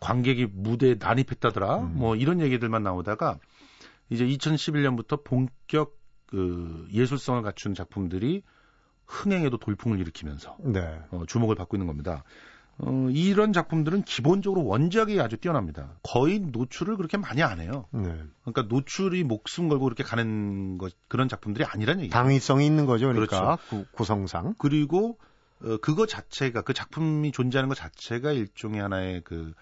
관객이 0.00 0.46
무대에 0.52 0.96
난입했다더라. 0.98 1.78
음. 1.78 1.92
뭐 1.94 2.14
이런 2.14 2.40
얘기들만 2.40 2.82
나오다가 2.82 3.38
이제 4.10 4.26
2011년부터 4.26 5.24
본격 5.24 5.96
그 6.26 6.86
예술성을 6.92 7.40
갖춘 7.42 7.72
작품들이 7.72 8.42
흥행에도 9.08 9.56
돌풍을 9.56 9.98
일으키면서 9.98 10.56
네. 10.60 11.00
어, 11.10 11.24
주목을 11.26 11.56
받고 11.56 11.76
있는 11.76 11.86
겁니다. 11.86 12.22
어, 12.80 13.08
이런 13.10 13.52
작품들은 13.52 14.02
기본적으로 14.02 14.64
원작이 14.64 15.20
아주 15.20 15.36
뛰어납니다. 15.36 15.98
거의 16.02 16.38
노출을 16.38 16.96
그렇게 16.96 17.16
많이 17.16 17.42
안 17.42 17.58
해요. 17.58 17.86
네. 17.90 18.22
그러니까 18.44 18.62
노출이 18.68 19.24
목숨 19.24 19.68
걸고 19.68 19.84
그렇게 19.84 20.04
가는 20.04 20.78
것 20.78 20.92
그런 21.08 21.28
작품들이 21.28 21.64
아니라는 21.64 22.02
얘기죠. 22.02 22.12
당위성이 22.12 22.66
있는 22.66 22.86
거죠. 22.86 23.06
그러니까 23.08 23.58
그렇죠. 23.68 23.88
구, 23.90 24.04
성상 24.04 24.54
그리고 24.58 25.18
어, 25.60 25.78
그거 25.78 26.06
자체가 26.06 26.62
그 26.62 26.72
작품이 26.72 27.32
존재하는 27.32 27.68
것 27.68 27.74
자체가 27.74 28.30
일종의 28.30 28.80
하나의 28.80 29.22
그 29.24 29.54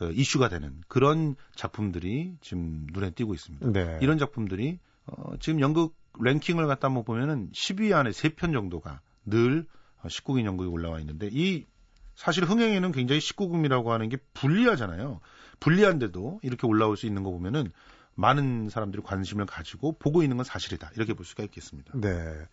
어, 0.00 0.06
이슈가 0.06 0.48
되는 0.48 0.80
그런 0.88 1.36
작품들이 1.54 2.36
지금 2.40 2.86
눈에 2.92 3.10
띄고 3.10 3.34
있습니다. 3.34 3.70
네. 3.70 3.98
이런 4.00 4.16
작품들이 4.16 4.78
어, 5.06 5.32
지금 5.40 5.60
연극 5.60 5.94
랭킹을 6.20 6.66
갖다 6.66 6.88
한번 6.88 7.04
보면은 7.04 7.50
10위 7.52 7.92
안에 7.92 8.10
3편 8.10 8.52
정도가 8.52 9.00
늘 9.24 9.66
19금 10.02 10.44
연극이 10.44 10.68
올라와 10.68 11.00
있는데 11.00 11.28
이 11.30 11.66
사실 12.14 12.44
흥행에는 12.44 12.92
굉장히 12.92 13.20
19금이라고 13.20 13.86
하는 13.86 14.08
게 14.08 14.18
불리하잖아요. 14.34 15.20
불리한데도 15.60 16.40
이렇게 16.42 16.66
올라올 16.66 16.96
수 16.96 17.06
있는 17.06 17.22
거 17.22 17.30
보면은 17.30 17.72
많은 18.14 18.68
사람들이 18.68 19.02
관심을 19.02 19.46
가지고 19.46 19.96
보고 19.98 20.22
있는 20.22 20.36
건 20.36 20.44
사실이다. 20.44 20.90
이렇게 20.96 21.14
볼 21.14 21.24
수가 21.24 21.42
있겠습니다. 21.44 21.92
네. 21.94 22.46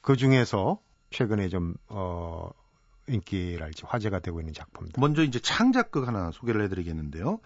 그 0.00 0.16
중에서 0.16 0.80
최근에 1.10 1.48
좀, 1.48 1.74
어, 1.88 2.50
인기랄지 3.08 3.84
화제가 3.86 4.20
되고 4.20 4.40
있는 4.40 4.52
작품들. 4.52 5.00
먼저 5.00 5.22
이제 5.22 5.38
창작극 5.38 6.06
하나 6.06 6.30
소개를 6.32 6.62
해드리겠는데요. 6.64 7.38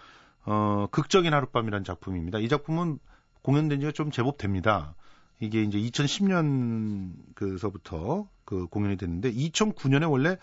어, 0.45 0.87
극적인 0.91 1.33
하룻밤이라는 1.33 1.85
작품입니다. 1.85 2.39
이 2.39 2.49
작품은 2.49 2.99
공연된 3.43 3.81
지가 3.81 3.93
좀 3.93 4.11
제법 4.11 4.39
됩니다. 4.39 4.95
이게 5.41 5.63
이제 5.63 5.79
2010년 5.79 7.13
그서부터 7.35 8.29
그 8.45 8.67
공연이 8.67 8.97
됐는데 8.97 9.33
2009년에 9.33 10.11
원래 10.11 10.37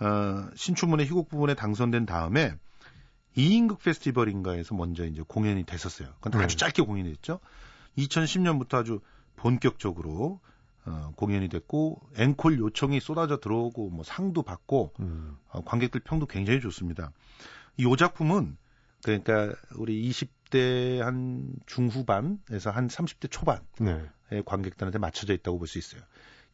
어, 0.00 0.48
신춘문예 0.54 1.04
희곡 1.04 1.28
부분에 1.28 1.54
당선된 1.54 2.06
다음에 2.06 2.54
이인극 3.34 3.80
페스티벌인가에서 3.80 4.74
먼저 4.74 5.04
이제 5.04 5.22
공연이 5.26 5.64
됐었어요. 5.64 6.08
그건 6.20 6.40
아주 6.40 6.56
네. 6.56 6.58
짧게 6.58 6.82
공연이 6.82 7.10
됐죠. 7.10 7.40
2010년부터 7.96 8.74
아주 8.74 9.00
본격적으로 9.36 10.40
어, 10.86 11.12
공연이 11.16 11.48
됐고 11.48 12.00
앵콜 12.16 12.58
요청이 12.58 13.00
쏟아져 13.00 13.38
들어오고 13.38 13.90
뭐 13.90 14.04
상도 14.04 14.42
받고 14.42 14.92
음. 15.00 15.36
어, 15.50 15.62
관객들 15.62 16.00
평도 16.00 16.26
굉장히 16.26 16.60
좋습니다. 16.60 17.12
이 17.76 17.84
작품은 17.96 18.56
그러니까 19.02 19.54
우리 19.76 20.08
20대 20.10 20.98
한 20.98 21.52
중후반에서 21.66 22.70
한 22.70 22.88
30대 22.88 23.30
초반의 23.30 23.62
네. 23.80 24.06
관객들한테 24.44 24.98
맞춰져 24.98 25.32
있다고 25.34 25.58
볼 25.58 25.66
수 25.66 25.78
있어요. 25.78 26.00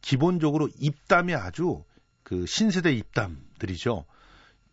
기본적으로 0.01 0.69
입담이 0.79 1.33
아주 1.35 1.83
그 2.23 2.45
신세대 2.45 2.91
입담들이죠. 2.93 4.05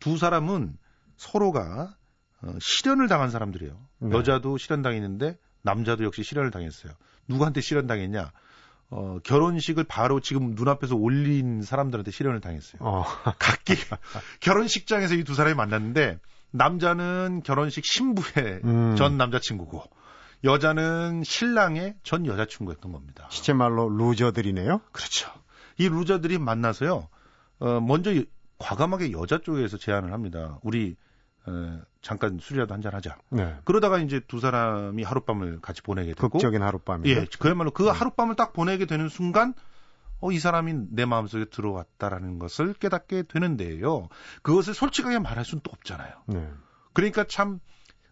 두 0.00 0.16
사람은 0.18 0.76
서로가 1.16 1.97
어, 2.42 2.54
실현을 2.61 3.09
당한 3.09 3.30
사람들이에요. 3.30 3.78
네. 4.00 4.16
여자도 4.16 4.59
실현 4.59 4.82
당했는데 4.82 5.38
남자도 5.62 6.02
역시 6.04 6.23
실현을 6.25 6.50
당했어요. 6.50 6.92
누구한테 7.28 7.61
실현 7.61 7.87
당했냐? 7.87 8.32
어, 8.90 9.18
결혼식을 9.23 9.85
바로 9.85 10.21
지금 10.21 10.54
눈앞에서 10.54 10.97
올린 10.97 11.62
사람들한테 11.62 12.11
실현을 12.11 12.40
당했어요. 12.40 12.82
어. 12.82 13.04
각기 13.38 13.75
결혼식장에서 14.40 15.14
이 15.14 15.25
두 15.25 15.35
사람이 15.35 15.54
만났는데 15.54 16.18
남자는 16.50 17.42
결혼식 17.44 17.85
신부의 17.87 18.61
음. 18.64 18.97
전 18.97 19.16
남자친구고 19.16 19.82
여자는 20.44 21.22
신랑의 21.25 21.94
전 22.02 22.26
여자친구였던 22.26 22.92
겁니다. 22.92 23.26
시체 23.30 23.52
말로 23.52 23.88
루저들이네요. 23.88 24.80
그렇죠. 24.92 25.30
이 25.78 25.88
루저들이 25.88 26.38
만나서요. 26.38 27.08
어, 27.61 27.80
먼저 27.80 28.12
과감하게 28.58 29.12
여자 29.12 29.38
쪽에서 29.38 29.76
제안을 29.76 30.12
합니다. 30.12 30.58
우리 30.62 30.96
어, 31.46 31.80
잠깐 32.00 32.38
술이라도 32.40 32.75
한잔 32.75 32.94
하자. 32.94 33.18
네. 33.30 33.56
그러다가 33.64 33.99
이제 33.99 34.20
두 34.20 34.40
사람이 34.40 35.02
하룻밤을 35.02 35.61
같이 35.61 35.82
보내게 35.82 36.14
되고 36.14 36.28
극적인 36.28 36.62
하룻밤이 36.62 37.08
예, 37.11 37.26
그야말로 37.38 37.70
그 37.70 37.84
네. 37.84 37.90
하룻밤을 37.90 38.37
딱 38.37 38.52
보내게 38.52 38.87
되는 38.87 39.08
순간 39.08 39.54
어, 40.20 40.30
이 40.30 40.38
사람이 40.38 40.75
내 40.90 41.04
마음속에 41.04 41.46
들어왔다라는 41.46 42.38
것을 42.38 42.75
깨닫게 42.75 43.25
되는데요. 43.25 44.08
그것을 44.42 44.75
솔직하게 44.75 45.18
말할 45.18 45.44
수는 45.44 45.62
또 45.64 45.72
없잖아요. 45.72 46.14
네. 46.26 46.49
그러니까 46.92 47.25
참 47.25 47.58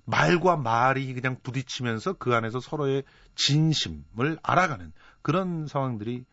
말과 0.04 0.56
말이 0.56 1.12
그냥 1.14 1.36
부딪히면서 1.42 2.14
그 2.14 2.34
안에서 2.34 2.60
서로의 2.60 3.04
진심을 3.34 4.38
알아가는 4.42 4.92
그런 5.22 5.66
상황들이 5.66 6.24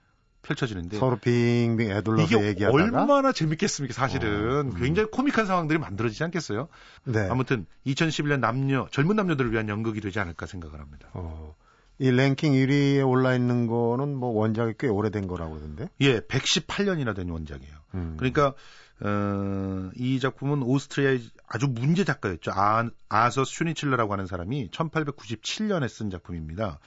펼쳐지는데 0.41 0.97
서로 0.97 1.17
빙빙 1.17 1.91
애둘러서 1.91 2.23
이게 2.23 2.47
얘기하다가 2.47 2.71
얼마나 2.71 3.31
재밌겠습니까 3.31 3.93
사실은 3.93 4.29
어, 4.29 4.61
음. 4.61 4.73
굉장히 4.75 5.09
코믹한 5.11 5.45
상황들이 5.45 5.77
만들어지지 5.77 6.23
않겠어요 6.23 6.69
네. 7.03 7.27
아무튼 7.29 7.65
2011년 7.85 8.39
남녀 8.39 8.87
젊은 8.91 9.15
남녀들을 9.15 9.51
위한 9.51 9.67
연극이 9.67 9.99
되지 9.99 10.19
않을까 10.19 10.45
생각을 10.45 10.79
합니다 10.79 11.09
어, 11.13 11.55
이 11.99 12.09
랭킹 12.09 12.53
1위에 12.53 13.07
올라 13.07 13.35
있는 13.35 13.67
거는 13.67 14.15
뭐 14.15 14.29
원작이 14.29 14.75
꽤 14.79 14.87
오래된 14.87 15.27
거라고 15.27 15.55
하던데 15.55 15.89
예 16.01 16.19
118년이나 16.21 17.15
된 17.15 17.29
원작이에요 17.29 17.75
음. 17.95 18.15
그러니까 18.17 18.53
어, 19.01 19.91
이 19.95 20.19
작품은 20.19 20.63
오스트리아의 20.63 21.21
아주 21.47 21.67
문제 21.67 22.03
작가였죠 22.03 22.51
아, 22.53 22.89
아서 23.09 23.43
슈니칠러라고 23.43 24.13
하는 24.13 24.27
사람이 24.27 24.69
1897년에 24.69 25.89
쓴 25.89 26.09
작품입니다 26.09 26.79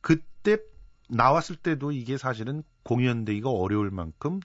그때 0.00 0.58
나왔을 1.08 1.56
때도 1.56 1.92
이게 1.92 2.16
사실은 2.16 2.62
공연되기가 2.84 3.50
어려울 3.50 3.90
만큼 3.90 4.40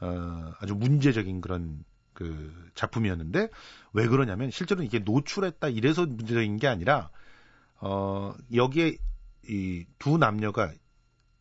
어, 0.00 0.52
아주 0.60 0.74
문제적인 0.74 1.40
그런 1.40 1.84
그 2.12 2.52
작품이었는데 2.74 3.48
왜 3.92 4.08
그러냐면 4.08 4.50
실제로 4.50 4.82
이게 4.82 4.98
노출했다 4.98 5.68
이래서 5.68 6.04
문제적인 6.04 6.56
게 6.56 6.66
아니라 6.66 7.10
어 7.80 8.34
여기에 8.52 8.96
이 9.48 9.86
두 9.98 10.18
남녀가 10.18 10.72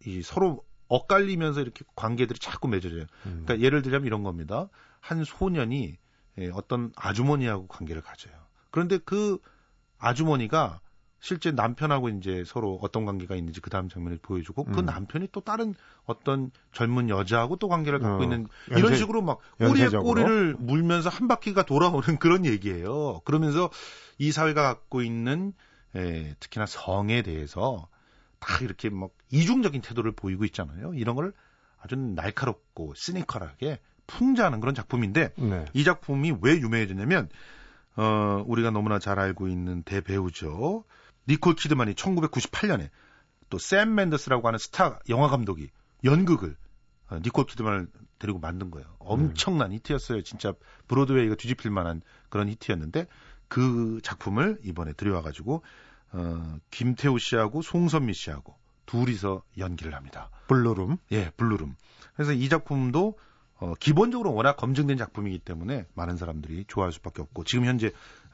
이 0.06 0.22
서로 0.22 0.63
엇갈리면서 0.88 1.62
이렇게 1.62 1.84
관계들이 1.96 2.39
자꾸 2.39 2.67
맺어져요. 2.67 3.02
음. 3.26 3.43
그러니까 3.46 3.60
예를 3.60 3.82
들자면 3.82 4.06
이런 4.06 4.24
겁니다. 4.24 4.70
한 5.00 5.24
소년이 5.24 5.98
예, 6.39 6.50
어떤 6.54 6.91
아주머니하고 6.95 7.67
관계를 7.67 8.02
가져요. 8.02 8.34
그런데 8.71 8.97
그 8.97 9.39
아주머니가 9.97 10.82
실제 11.19 11.52
남편하고 11.52 12.10
이제 12.10 12.43
서로 12.45 12.80
어떤 12.82 13.06
관계가 13.06 13.36
있는지 13.36 13.60
그 13.60 13.69
다음 13.69 13.89
장면을 13.89 14.19
보여주고 14.21 14.65
그 14.65 14.69
음. 14.69 14.73
그 14.76 14.80
남편이 14.82 15.30
또 15.32 15.41
다른 15.41 15.73
어떤 16.06 16.52
젊은 16.73 17.10
여자하고 17.10 17.58
또 17.58 17.67
관계를 17.67 18.00
갖고 18.00 18.21
어, 18.21 18.23
있는 18.23 18.47
연쇄, 18.71 18.80
이런 18.80 18.95
식으로 18.95 19.21
막 19.21 19.39
꼬리에 19.58 19.86
연쇄적으로? 19.86 20.13
꼬리를 20.13 20.56
물면서 20.60 21.10
한 21.10 21.28
바퀴가 21.28 21.65
돌아오는 21.65 22.02
그런 22.19 22.45
얘기예요. 22.45 23.21
그러면서 23.26 23.69
이 24.19 24.32
사회가 24.32 24.62
갖고 24.62 25.02
있는 25.02 25.54
에, 25.95 26.00
예, 26.00 26.36
특히나 26.39 26.65
성에 26.67 27.23
대해서 27.23 27.88
다 28.39 28.60
이렇게 28.62 28.89
막 28.89 29.10
이중적인 29.32 29.82
태도를 29.82 30.12
보이고 30.12 30.45
있잖아요. 30.45 30.93
이런 30.93 31.15
걸 31.15 31.34
아주 31.80 31.95
날카롭고 31.95 32.93
시니컬하게 32.93 33.80
풍자하는 34.08 34.60
그런 34.60 34.74
작품인데 34.76 35.34
네. 35.36 35.65
이 35.74 35.84
작품이 35.84 36.36
왜 36.41 36.54
유명해졌냐면 36.60 37.30
어, 37.96 38.43
우리가 38.48 38.72
너무나 38.72 39.00
잘 39.00 39.20
알고 39.20 39.48
있는 39.48 39.84
대배우죠. 39.84 40.84
니콜 41.28 41.56
키드만이 41.56 41.93
1998년에 41.93 42.89
또 43.50 43.58
샘 43.60 43.96
멘데스라고 43.96 44.48
하는 44.48 44.60
스타 44.60 45.00
영화 45.10 45.28
감독이 45.30 45.70
연극을 46.04 46.56
어, 47.10 47.20
니콜 47.22 47.46
키드만을 47.46 47.88
데리고 48.20 48.39
만든 48.39 48.72
거예요. 48.72 48.88
엄청난 49.00 49.72
음. 49.72 49.74
히트였어요. 49.76 50.22
진짜 50.24 50.54
브로드웨이가 50.88 51.36
뒤집힐 51.36 51.72
만한 51.72 52.02
그런 52.30 52.50
히트였는데 52.50 53.08
그 53.48 54.00
작품을 54.04 54.58
이번에 54.63 54.93
들여와가지고 54.93 55.63
어, 56.13 56.58
김태우 56.72 57.20
씨하고 57.20 57.62
송선미 57.62 58.13
씨하고 58.13 58.56
둘이서 58.86 59.43
연기를 59.58 59.93
합니다. 59.96 60.30
블루룸? 60.48 60.98
예, 61.12 61.30
블루룸. 61.32 61.76
그래서 62.15 62.34
이 62.34 62.48
작품도 62.50 63.17
어, 63.60 63.74
기본적으로 63.80 64.34
워낙 64.34 64.56
검증된 64.58 64.98
작품이기 64.98 65.39
때문에 65.39 65.86
많은 65.96 66.17
사람들이 66.17 66.65
좋아할 66.67 66.91
수밖에 66.91 67.22
없고 67.22 67.43
지금 67.43 67.65
현재 67.65 67.91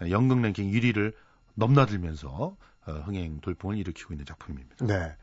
연극 0.09 0.41
랭킹 0.41 0.71
1위를 0.71 1.13
넘나들면서 1.55 2.55
어, 2.85 2.91
흥행 3.05 3.39
돌풍을 3.39 3.77
일으키고 3.77 4.13
있는 4.13 4.25
작품입니다. 4.25 4.85
네. 4.85 5.15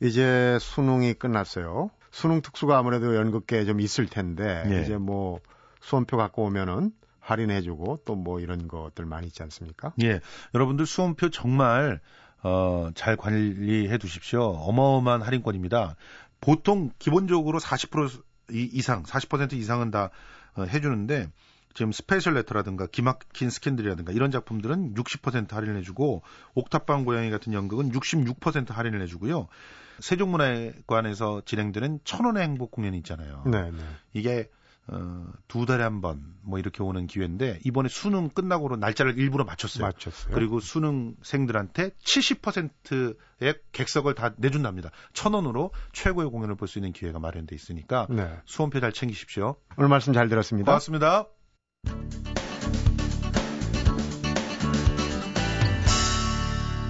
이제 0.00 0.58
수능이 0.60 1.14
끝났어요. 1.14 1.90
수능 2.10 2.42
특수가 2.42 2.76
아무래도 2.76 3.16
연극계에 3.16 3.64
좀 3.64 3.80
있을 3.80 4.06
텐데 4.06 4.64
네. 4.68 4.82
이제 4.82 4.96
뭐 4.98 5.40
수험표 5.80 6.16
갖고 6.16 6.44
오면은 6.44 6.92
할인해주고 7.20 8.00
또 8.04 8.14
뭐 8.16 8.40
이런 8.40 8.68
것들 8.68 9.06
많이 9.06 9.26
있지 9.28 9.42
않습니까? 9.42 9.92
예, 10.02 10.20
여러분들 10.54 10.84
수험표 10.86 11.30
정말 11.30 12.00
어, 12.42 12.90
잘 12.94 13.16
관리해 13.16 13.96
두십시오. 13.96 14.42
어마어마한 14.42 15.22
할인권입니다. 15.22 15.96
보통 16.40 16.90
기본적으로 16.98 17.58
40% 17.58 18.22
이상, 18.50 19.02
40% 19.02 19.54
이상은 19.54 19.90
다 19.90 20.10
어, 20.54 20.62
해주는데 20.62 21.28
지금 21.74 21.90
스페셜 21.90 22.34
레터라든가 22.34 22.86
기막힌 22.86 23.50
스캔들이라든가 23.50 24.12
이런 24.12 24.30
작품들은 24.30 24.94
60% 24.94 25.50
할인해주고 25.50 26.22
옥탑방 26.54 27.04
고양이 27.04 27.30
같은 27.30 27.52
연극은 27.52 27.90
66% 27.90 28.70
할인을 28.70 29.02
해주고요. 29.02 29.48
세종문화회관에서 29.98 31.42
진행되는 31.44 32.00
천원의 32.04 32.42
행복 32.42 32.70
공연이 32.70 32.96
있잖아요. 32.98 33.42
네, 33.46 33.70
네. 33.70 33.78
이게 34.12 34.48
어, 34.86 35.26
두 35.48 35.66
달에 35.66 35.82
한 35.82 36.00
번 36.00 36.34
뭐 36.46 36.58
이렇게 36.58 36.82
오는 36.82 37.06
기회인데 37.06 37.60
이번에 37.64 37.88
수능 37.88 38.28
끝나고로 38.28 38.76
날짜를 38.76 39.18
일부러 39.18 39.44
맞췄어요. 39.44 39.84
맞췄어요. 39.86 40.34
그리고 40.34 40.60
수능생들한테 40.60 41.90
70%의 42.04 43.54
객석을 43.72 44.14
다 44.14 44.34
내준답니다. 44.36 44.90
천 45.14 45.32
원으로 45.34 45.70
최고의 45.92 46.28
공연을 46.30 46.54
볼 46.56 46.68
수 46.68 46.78
있는 46.78 46.92
기회가 46.92 47.18
마련돼 47.18 47.54
있으니까 47.54 48.06
네. 48.10 48.30
수험표 48.44 48.80
잘 48.80 48.92
챙기십시오. 48.92 49.56
오늘 49.78 49.88
말씀 49.88 50.12
잘 50.12 50.28
들었습니다. 50.28 50.66
고맙습니다. 50.70 51.26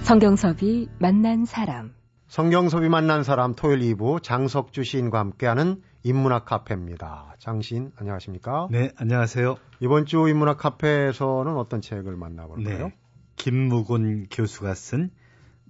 성경섭이 0.03 0.87
만난 0.99 1.45
사람. 1.45 1.93
성경섭이 2.27 2.89
만난 2.89 3.23
사람 3.23 3.55
토요일 3.55 3.79
2부 3.95 4.21
장석주 4.21 4.83
시인과 4.83 5.19
함께하는 5.19 5.81
인문학 6.05 6.45
카페입니다. 6.45 7.33
장 7.39 7.61
시인 7.61 7.91
안녕하십니까? 7.95 8.67
네, 8.69 8.91
안녕하세요. 8.95 9.55
이번 9.79 10.05
주 10.05 10.29
인문학 10.29 10.59
카페에서는 10.59 11.57
어떤 11.57 11.81
책을 11.81 12.15
만나볼까요? 12.15 12.87
네, 12.89 12.95
김무곤 13.37 14.27
교수가 14.29 14.75
쓴 14.75 15.09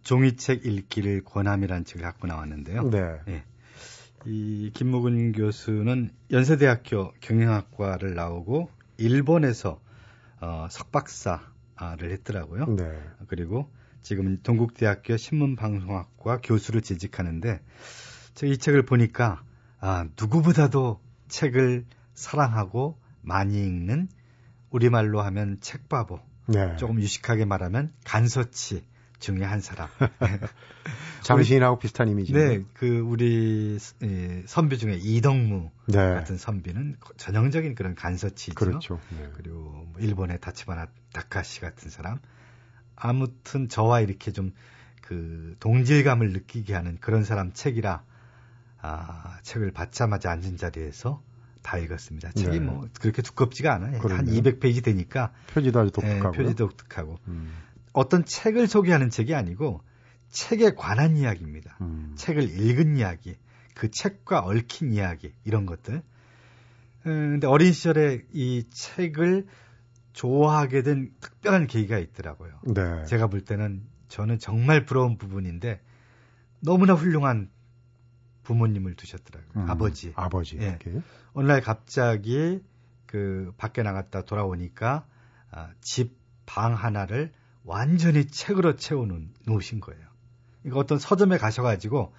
종이책 0.03 0.65
읽기를 0.65 1.23
권함이라는 1.23 1.85
책을 1.85 2.03
갖고 2.03 2.27
나왔는데요. 2.27 2.89
네. 2.89 3.21
네. 3.25 3.45
이 4.25 4.71
김무근 4.73 5.31
교수는 5.31 6.11
연세대학교 6.29 7.13
경영학과를 7.21 8.13
나오고 8.13 8.69
일본에서 8.97 9.79
어, 10.41 10.67
석박사를 10.69 12.11
했더라고요. 12.11 12.65
네. 12.75 12.99
그리고 13.29 13.71
지금 14.01 14.41
동국대학교 14.43 15.15
신문방송학과 15.15 16.41
교수를 16.43 16.81
재직하는데 16.81 17.61
제가 18.33 18.51
이 18.51 18.57
책을 18.57 18.83
보니까 18.83 19.41
아, 19.79 20.07
누구보다도 20.19 20.99
책을 21.27 21.85
사랑하고 22.13 22.99
많이 23.21 23.59
읽는 23.59 24.07
우리말로 24.69 25.21
하면 25.21 25.57
책바보, 25.61 26.19
네. 26.47 26.75
조금 26.77 26.99
유식하게 26.99 27.45
말하면 27.45 27.93
간서치 28.05 28.85
중에 29.19 29.43
한 29.43 29.61
사람. 29.61 29.87
장시인하고 31.23 31.79
비슷한 31.79 32.07
이미지죠. 32.09 32.37
네, 32.37 32.63
그 32.73 32.99
우리 32.99 33.79
선비 34.45 34.77
중에 34.77 34.95
이덕무 35.01 35.71
네. 35.87 35.97
같은 36.13 36.37
선비는 36.37 36.97
전형적인 37.17 37.73
그런 37.73 37.95
간서치죠. 37.95 38.53
그렇죠. 38.53 38.99
네. 39.17 39.29
그리고 39.33 39.59
뭐 39.59 39.93
일본의 39.99 40.39
다치바나 40.39 40.87
다카시 41.13 41.61
같은 41.61 41.89
사람, 41.89 42.19
아무튼 42.95 43.69
저와 43.69 44.01
이렇게 44.01 44.31
좀 44.31 44.51
그 45.05 45.55
동질감을 45.59 46.33
느끼게 46.33 46.73
하는 46.73 46.97
그런 46.99 47.23
사람 47.23 47.53
책이라 47.53 48.03
아, 48.85 49.39
책을 49.41 49.71
받자마자 49.71 50.31
앉은 50.31 50.57
자리에서 50.57 51.23
다 51.63 51.79
읽었습니다. 51.79 52.31
책이 52.31 52.59
네. 52.59 52.59
뭐 52.59 52.87
그렇게 53.01 53.23
두껍지가 53.23 53.73
않아요. 53.73 53.99
그럼요. 53.99 54.17
한 54.17 54.25
200페이지 54.27 54.83
되니까 54.83 55.33
표지도 55.47 55.79
아주 55.79 55.91
독특하고 55.91 56.31
네, 56.31 56.37
표지도 56.37 56.67
독특하고 56.67 57.17
음. 57.27 57.51
어떤 57.93 58.23
책을 58.23 58.67
소개하는 58.67 59.09
책이 59.09 59.33
아니고 59.33 59.81
책에 60.29 60.75
관한 60.75 61.17
이야기입니다. 61.17 61.77
음. 61.81 62.13
책을 62.15 62.43
읽은 62.43 62.97
이야기, 62.97 63.35
그 63.73 63.89
책과 63.89 64.41
얽힌 64.41 64.93
이야기 64.93 65.33
이런 65.43 65.65
것들. 65.65 66.03
음, 67.07 67.31
근데 67.31 67.47
어린 67.47 67.73
시절에 67.73 68.21
이 68.31 68.65
책을 68.69 69.47
좋아하게 70.13 70.83
된 70.83 71.11
특별한 71.19 71.67
계기가 71.67 71.97
있더라고요. 71.97 72.59
네. 72.63 73.05
제가 73.05 73.27
볼 73.27 73.41
때는 73.41 73.81
저는 74.07 74.39
정말 74.39 74.85
부러운 74.85 75.17
부분인데 75.17 75.81
너무나 76.61 76.93
훌륭한 76.93 77.49
부모님을 78.45 78.95
두셨더라고요. 78.95 79.63
음, 79.63 79.69
아버지. 79.69 80.13
아버지. 80.15 80.57
예. 80.57 80.79
어느 81.33 81.47
날 81.47 81.59
갑자기 81.61 82.61
그 83.05 83.53
밖에 83.57 83.83
나갔다 83.83 84.21
돌아오니까 84.21 85.05
아, 85.51 85.69
집방 85.81 86.73
하나를 86.73 87.33
완전히 87.63 88.27
책으로 88.27 88.77
채워놓은 88.77 89.33
놓으신 89.45 89.81
거예요. 89.81 90.01
그러니까 90.61 90.79
어떤 90.79 90.97
서점에 90.97 91.37
가셔가지고 91.37 92.13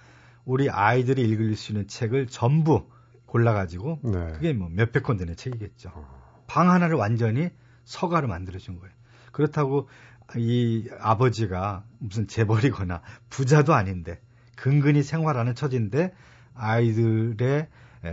우리 0.45 0.69
아이들이 0.69 1.23
읽을 1.29 1.55
수 1.55 1.71
있는 1.71 1.87
책을 1.87 2.27
전부 2.27 2.87
골라가지고 3.25 3.99
네. 4.03 4.31
그게 4.33 4.53
뭐 4.53 4.69
몇백 4.69 5.03
권 5.03 5.17
되는 5.17 5.35
책이겠죠. 5.35 5.91
어. 5.93 6.43
방 6.47 6.69
하나를 6.69 6.95
완전히 6.95 7.49
서가로 7.83 8.27
만들어준 8.27 8.79
거예요. 8.79 8.93
그렇다고 9.31 9.89
이 10.35 10.89
아버지가 10.99 11.85
무슨 11.99 12.27
재벌이거나 12.27 13.01
부자도 13.29 13.73
아닌데 13.73 14.21
근근히 14.57 15.03
생활하는 15.03 15.55
처지인데 15.55 16.13
아이들의 16.55 17.69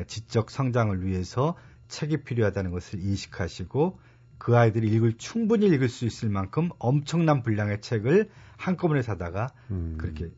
지적 0.06 0.50
성장을 0.50 1.04
위해서 1.04 1.56
책이 1.88 2.18
필요하다는 2.24 2.70
것을 2.70 3.00
인식하시고 3.00 3.98
그 4.38 4.56
아이들이 4.56 4.88
읽을 4.88 5.14
충분히 5.16 5.66
읽을 5.66 5.88
수 5.88 6.04
있을 6.04 6.28
만큼 6.28 6.68
엄청난 6.78 7.42
분량의 7.42 7.80
책을 7.80 8.30
한꺼번에 8.56 9.02
사다가 9.02 9.48
음. 9.70 9.96
그렇게 9.98 10.30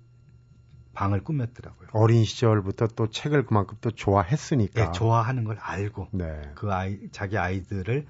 방을 0.95 1.23
꾸몄더라고요. 1.25 1.89
어린 1.93 2.25
시절부터 2.25 2.89
또 2.97 3.11
책을 3.11 3.45
그만큼 3.45 3.77
또 3.81 3.91
좋아했으니까. 3.91 4.87
네, 4.87 4.93
좋아하는 4.93 5.45
걸 5.45 5.59
알고 5.61 6.09
네. 6.13 6.41
그 6.55 6.73
아이 6.73 6.99
자기 7.11 7.37
아이들을 7.37 8.07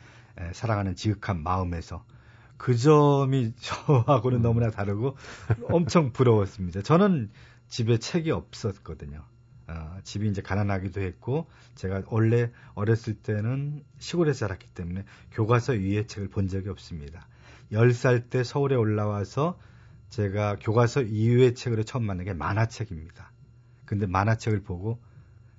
사랑하는 0.53 0.95
지극한 0.95 1.43
마음에서 1.43 2.05
그 2.57 2.77
점이 2.77 3.55
저하고는 3.59 4.39
음. 4.39 4.43
너무나 4.43 4.71
다르고 4.71 5.17
엄청 5.69 6.13
부러웠습니다. 6.13 6.83
저는 6.83 7.31
집에 7.68 7.98
책이 7.98 8.31
없었거든요. 8.31 9.24
어, 9.68 9.98
집이 10.05 10.29
이제 10.29 10.42
가난하기도 10.42 11.00
했고 11.00 11.48
제가 11.74 12.02
원래 12.07 12.50
어렸을 12.74 13.14
때는 13.14 13.85
시골에서 13.98 14.40
자랐기 14.40 14.68
때문에 14.68 15.05
교과서 15.33 15.72
위에 15.72 16.07
책을 16.07 16.29
본 16.29 16.48
적이 16.48 16.68
없습니다. 16.70 17.26
10살 17.72 18.31
때 18.31 18.44
서울에 18.44 18.76
올라와서 18.76 19.59
제가 20.09 20.57
교과서 20.61 21.02
이후의 21.02 21.55
책으로 21.57 21.83
처음 21.83 22.05
만난 22.05 22.24
게 22.24 22.33
만화책입니다. 22.33 23.33
근데 23.85 24.07
만화책을 24.07 24.62
보고 24.62 25.00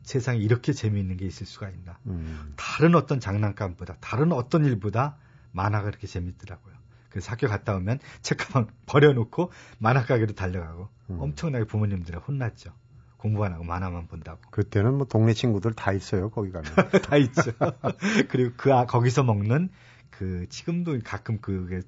세상에 0.04 0.40
이렇게 0.40 0.72
재미있는 0.72 1.18
게 1.18 1.26
있을 1.26 1.46
수가 1.46 1.70
있나. 1.70 2.00
음. 2.06 2.54
다른 2.56 2.96
어떤 2.96 3.20
장난감보다, 3.20 3.98
다른 4.00 4.32
어떤 4.32 4.64
일보다 4.64 5.18
만화가 5.52 5.86
그렇게 5.86 6.08
재밌더라고요. 6.08 6.77
그래서 7.10 7.32
학교 7.32 7.48
갔다 7.48 7.76
오면 7.76 8.00
책가방 8.22 8.68
버려놓고 8.86 9.52
만화 9.80 10.04
가게로 10.04 10.34
달려가고 10.34 10.90
음. 11.10 11.18
엄청나게 11.20 11.66
부모님들이 11.66 12.18
혼났죠. 12.18 12.72
공부 13.18 13.44
안 13.44 13.54
하고 13.54 13.64
만화만 13.64 14.08
본다고. 14.08 14.40
그때는 14.52 14.96
뭐 14.96 15.08
동네 15.08 15.34
친구들 15.34 15.74
다 15.74 15.92
있어요, 15.92 16.30
거기 16.30 16.52
가면. 16.52 16.72
다 17.10 17.18
있죠. 17.18 17.52
그리고 18.30 18.54
그, 18.58 18.74
아, 18.74 18.86
거기서 18.86 19.24
먹는 19.24 19.70
그, 20.12 20.46
지금도 20.50 21.00
가끔 21.04 21.40
그게, 21.42 21.82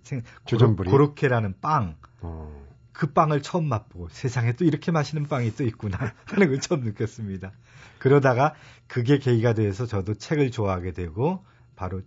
주전부리. 0.45 0.89
고로케라는 0.89 1.55
빵. 1.61 1.95
어. 2.21 2.67
그 2.91 3.13
빵을 3.13 3.41
처음 3.41 3.65
맛보고 3.69 4.09
세상에 4.09 4.53
또 4.53 4.65
이렇게 4.65 4.91
맛있는 4.91 5.27
빵이 5.27 5.55
또 5.55 5.63
있구나 5.63 6.13
하는 6.25 6.47
걸 6.49 6.59
처음 6.59 6.81
느꼈습니다. 6.81 7.53
그러다가 7.97 8.55
그게 8.87 9.19
계기가 9.19 9.53
돼서 9.53 9.85
저도 9.85 10.15
책을 10.15 10.51
좋아하게 10.51 10.91
되고 10.91 11.45
바로 11.77 12.01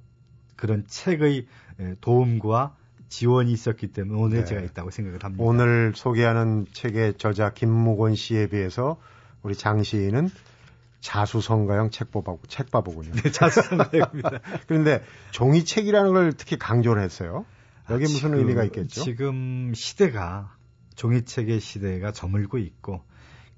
그런 0.56 0.86
책의 0.86 1.46
도움과 2.02 2.76
지원이 3.12 3.52
있었기 3.52 3.88
때문에 3.88 4.18
오늘 4.18 4.38
네. 4.38 4.44
제가 4.46 4.62
있다고 4.62 4.90
생각을 4.90 5.22
합니다. 5.22 5.44
오늘 5.44 5.92
소개하는 5.94 6.64
책의 6.72 7.18
저자 7.18 7.52
김무곤 7.52 8.14
씨에 8.14 8.46
비해서 8.46 8.98
우리 9.42 9.54
장 9.54 9.82
시인은 9.82 10.30
자수성가형 11.00 11.90
책보고 11.90 12.40
책바보군요. 12.48 13.12
네, 13.12 13.30
자수성가형입니다. 13.30 14.40
그런데 14.66 15.04
종이책이라는 15.32 16.12
걸 16.14 16.32
특히 16.32 16.58
강조를 16.58 17.02
했어요. 17.02 17.44
여기 17.90 18.04
아, 18.04 18.08
무슨 18.08 18.30
지금, 18.30 18.34
의미가 18.38 18.64
있겠죠? 18.64 19.02
지금 19.02 19.74
시대가 19.74 20.56
종이책의 20.94 21.60
시대가 21.60 22.12
저물고 22.12 22.56
있고 22.56 23.02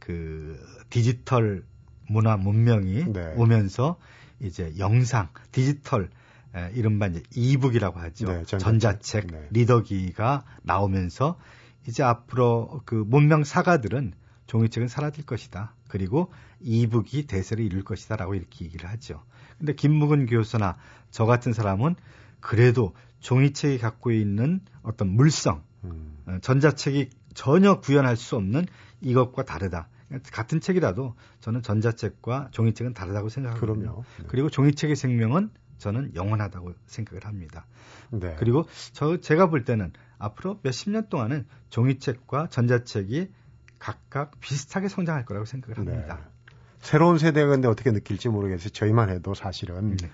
그 0.00 0.58
디지털 0.90 1.62
문화 2.08 2.36
문명이 2.36 3.12
네. 3.12 3.34
오면서 3.36 3.98
이제 4.40 4.72
영상, 4.78 5.28
디지털 5.52 6.10
에, 6.54 6.70
이른바 6.74 7.06
이제 7.06 7.22
이북이라고 7.34 7.98
하죠. 8.00 8.26
네, 8.26 8.44
전자책, 8.44 9.26
네. 9.26 9.48
리더기가 9.50 10.44
나오면서 10.62 11.38
이제 11.86 12.02
앞으로 12.02 12.80
그 12.84 12.94
문명 12.94 13.44
사가들은 13.44 14.14
종이책은 14.46 14.88
사라질 14.88 15.24
것이다. 15.24 15.74
그리고 15.88 16.32
이북이 16.60 17.26
대세를 17.26 17.64
이룰 17.64 17.82
것이다라고 17.82 18.34
이렇게 18.34 18.64
얘기를 18.64 18.88
하죠. 18.90 19.22
근데 19.58 19.74
김묵은 19.74 20.26
교수나 20.26 20.76
저 21.10 21.26
같은 21.26 21.52
사람은 21.52 21.94
그래도 22.40 22.94
종이책이 23.20 23.78
갖고 23.78 24.10
있는 24.10 24.60
어떤 24.82 25.08
물성, 25.08 25.62
음. 25.84 26.18
어, 26.26 26.38
전자책이 26.42 27.10
전혀 27.34 27.80
구현할 27.80 28.16
수 28.16 28.36
없는 28.36 28.66
이것과 29.00 29.44
다르다. 29.44 29.88
같은 30.32 30.60
책이라도 30.60 31.14
저는 31.40 31.62
전자책과 31.62 32.48
종이책은 32.52 32.94
다르다고 32.94 33.28
생각하거든요. 33.28 33.74
그럼요. 33.74 34.04
네. 34.20 34.24
그리고 34.28 34.50
종이책의 34.50 34.96
생명은 34.96 35.50
저는 35.78 36.14
영원하다고 36.14 36.74
생각을 36.86 37.24
합니다. 37.26 37.66
네. 38.10 38.36
그리고 38.38 38.66
저 38.92 39.20
제가 39.20 39.50
볼 39.50 39.64
때는 39.64 39.92
앞으로 40.18 40.60
몇십 40.62 40.90
년 40.90 41.08
동안은 41.08 41.46
종이책과 41.70 42.48
전자책이 42.48 43.30
각각 43.78 44.40
비슷하게 44.40 44.88
성장할 44.88 45.24
거라고 45.24 45.44
생각을 45.44 45.78
합니다. 45.78 46.16
네. 46.16 46.54
새로운 46.80 47.18
세대가 47.18 47.48
근데 47.48 47.68
어떻게 47.68 47.90
느낄지 47.90 48.28
모르겠어요. 48.28 48.70
저희만 48.70 49.10
해도 49.10 49.34
사실은 49.34 49.96
네. 49.96 50.08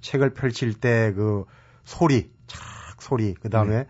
책을 0.00 0.34
펼칠 0.34 0.74
때 0.74 1.12
그 1.14 1.44
소리, 1.84 2.30
착 2.46 3.02
소리, 3.02 3.34
그 3.34 3.50
다음에 3.50 3.78
네. 3.78 3.86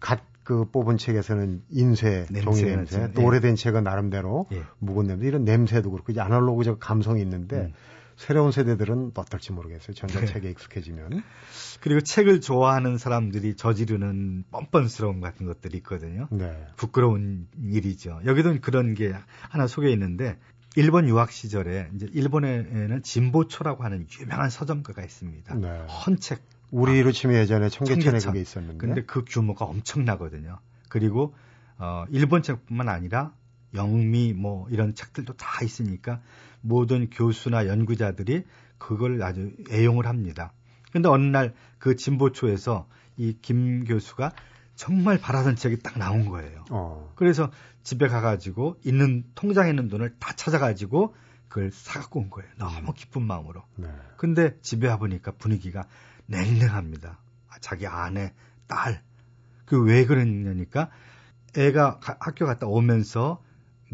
갓그 0.00 0.66
뽑은 0.70 0.98
책에서는 0.98 1.62
인쇄, 1.70 2.26
냄새, 2.30 2.40
종이 2.42 2.62
냄새, 2.62 3.10
또 3.12 3.22
예. 3.22 3.26
오래된 3.26 3.56
책은 3.56 3.84
나름대로 3.84 4.46
예. 4.52 4.62
묵은 4.78 5.06
냄새, 5.06 5.26
이런 5.26 5.44
냄새도 5.44 5.90
그렇고 5.90 6.12
아날로그적 6.20 6.78
감성이 6.78 7.22
있는데 7.22 7.56
음. 7.56 7.72
새로운 8.22 8.52
세대들은 8.52 9.10
어떨지 9.16 9.50
모르겠어요. 9.50 9.94
전자책에 9.94 10.42
네. 10.42 10.50
익숙해지면. 10.50 11.24
그리고 11.80 12.00
책을 12.00 12.40
좋아하는 12.40 12.96
사람들이 12.96 13.56
저지르는 13.56 14.44
뻔뻔스러움 14.52 15.20
같은 15.20 15.44
것들이 15.44 15.78
있거든요. 15.78 16.28
네. 16.30 16.64
부끄러운 16.76 17.48
일이죠. 17.60 18.20
여기도 18.24 18.56
그런 18.60 18.94
게 18.94 19.12
하나 19.48 19.66
소개 19.66 19.90
있는데 19.90 20.38
일본 20.76 21.08
유학 21.08 21.32
시절에 21.32 21.90
이제 21.96 22.06
일본에는 22.12 23.02
진보초라고 23.02 23.82
하는 23.82 24.06
유명한 24.20 24.50
서점가가 24.50 25.02
있습니다. 25.02 25.56
네. 25.56 25.68
헌책. 26.06 26.42
우리로 26.70 27.10
치면 27.10 27.36
예전에 27.36 27.70
청계천에 27.70 28.20
청계천. 28.20 28.32
그게 28.32 28.40
있었는데. 28.40 28.78
근데 28.78 29.02
그 29.02 29.24
규모가 29.26 29.64
엄청나거든요. 29.64 30.60
그리고 30.88 31.34
어 31.76 32.04
일본 32.08 32.42
책뿐만 32.42 32.88
아니라 32.88 33.34
영미 33.74 34.32
뭐 34.32 34.68
이런 34.70 34.94
책들도 34.94 35.34
다 35.34 35.64
있으니까 35.64 36.22
모든 36.62 37.10
교수나 37.10 37.66
연구자들이 37.66 38.44
그걸 38.78 39.22
아주 39.22 39.52
애용을 39.70 40.06
합니다. 40.06 40.52
근데 40.92 41.08
어느 41.08 41.24
날 41.26 41.54
그 41.78 41.96
진보초에서 41.96 42.86
이 43.18 43.34
김 43.42 43.84
교수가 43.84 44.32
정말 44.76 45.18
바라던 45.18 45.56
책이 45.56 45.80
딱 45.80 45.98
나온 45.98 46.28
거예요. 46.28 46.64
어. 46.70 47.12
그래서 47.16 47.50
집에 47.82 48.06
가가지고 48.08 48.76
있는 48.84 49.24
통장에 49.34 49.70
있는 49.70 49.88
돈을 49.88 50.14
다 50.18 50.32
찾아가지고 50.34 51.14
그걸 51.48 51.70
사갖고 51.72 52.20
온 52.20 52.30
거예요. 52.30 52.48
너무 52.56 52.92
기쁜 52.94 53.22
마음으로. 53.22 53.64
네. 53.76 53.88
근데 54.16 54.56
집에 54.62 54.88
와보니까 54.88 55.32
분위기가 55.32 55.86
냉랭합니다. 56.26 57.18
아, 57.48 57.54
자기 57.60 57.86
아내, 57.86 58.32
딸. 58.66 59.02
그 59.66 59.82
왜 59.82 60.06
그랬냐니까 60.06 60.88
애가 61.56 61.98
가, 61.98 62.16
학교 62.20 62.46
갔다 62.46 62.66
오면서 62.66 63.42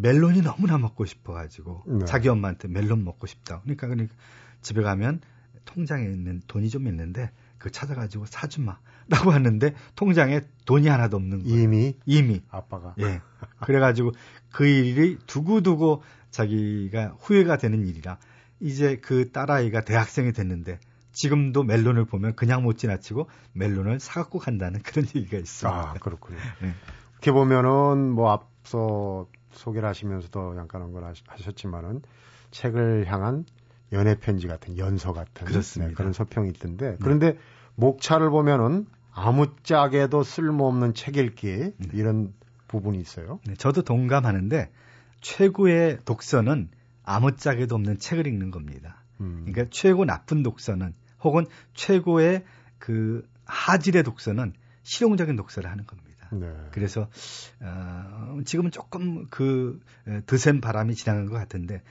멜론이 0.01 0.43
너무나 0.43 0.79
먹고 0.79 1.05
싶어가지고 1.05 1.83
네. 1.87 2.05
자기 2.05 2.29
엄마한테 2.29 2.69
멜론 2.69 3.05
먹고 3.05 3.27
싶다. 3.27 3.61
그러니까 3.63 3.89
그러니까 3.89 4.15
집에 4.63 4.83
가면 4.83 5.21
통장에 5.65 6.05
있는 6.05 6.41
돈이 6.47 6.71
좀 6.71 6.87
있는데 6.87 7.31
그 7.59 7.71
찾아가지고 7.71 8.27
사주마. 8.27 8.79
라고 9.11 9.31
하는데 9.31 9.75
통장에 9.95 10.43
돈이 10.67 10.87
하나도 10.87 11.17
없는 11.17 11.43
거예요. 11.43 11.63
이미 11.63 11.97
이미 12.05 12.43
아빠가 12.51 12.95
예. 13.01 13.23
그래가지고 13.63 14.13
그 14.53 14.67
일이 14.67 15.17
두고두고 15.27 16.03
자기가 16.31 17.17
후회가 17.19 17.57
되는 17.57 17.87
일이라 17.87 18.19
이제 18.61 18.99
그 18.99 19.33
딸아이가 19.33 19.81
대학생이 19.81 20.35
됐는데 20.35 20.79
지금도 21.13 21.63
멜론을 21.63 22.05
보면 22.05 22.37
그냥 22.37 22.63
못 22.63 22.77
지나치고 22.77 23.31
멜론을 23.55 23.99
사갖고 23.99 24.39
간다는 24.39 24.81
그런 24.85 25.07
얘기가 25.17 25.39
있습니다. 25.39 25.91
아 25.91 25.95
그렇군요. 25.95 26.39
네. 26.61 26.75
이렇게 27.13 27.33
보면은 27.33 28.11
뭐 28.11 28.31
앞서 28.31 29.27
소개를 29.53 29.89
하시면서도 29.89 30.55
잠깐 30.55 30.93
걸 30.93 31.13
하셨지만은 31.27 32.03
책을 32.51 33.07
향한 33.07 33.45
연애 33.93 34.19
편지 34.19 34.47
같은 34.47 34.77
연서 34.79 35.13
같은 35.13 35.47
네, 35.81 35.93
그런 35.95 36.13
서평이 36.13 36.49
있던데 36.51 36.91
네. 36.93 36.97
그런데 37.01 37.39
목차를 37.75 38.31
보면은 38.31 38.87
아무짝에도 39.13 40.23
쓸모없는 40.23 40.95
책 40.95 41.17
읽기 41.17 41.47
네. 41.49 41.73
이런 41.93 42.33
부분이 42.69 42.99
있어요. 42.99 43.41
네, 43.47 43.55
저도 43.55 43.83
동감하는데 43.83 44.71
최고의 45.21 45.99
독서는 46.05 46.69
아무짝에도 47.03 47.75
없는 47.75 47.99
책을 47.99 48.27
읽는 48.27 48.51
겁니다. 48.51 49.03
음. 49.21 49.47
그러니까 49.47 49.67
최고 49.71 50.05
나쁜 50.05 50.43
독서는 50.43 50.95
혹은 51.23 51.47
최고의 51.75 52.45
그 52.79 53.27
하질의 53.47 54.03
독서는 54.05 54.53
실용적인 54.83 55.37
독서를 55.37 55.71
하는 55.71 55.85
겁니다. 55.87 56.08
네. 56.33 56.53
그래서 56.73 57.09
어, 57.61 58.41
지금은 58.45 58.71
조금 58.71 59.27
그 59.31 59.81
드센 60.27 60.61
바람이 60.61 60.95
지나간 60.95 61.27
것 61.27 61.35
같은데 61.35 61.83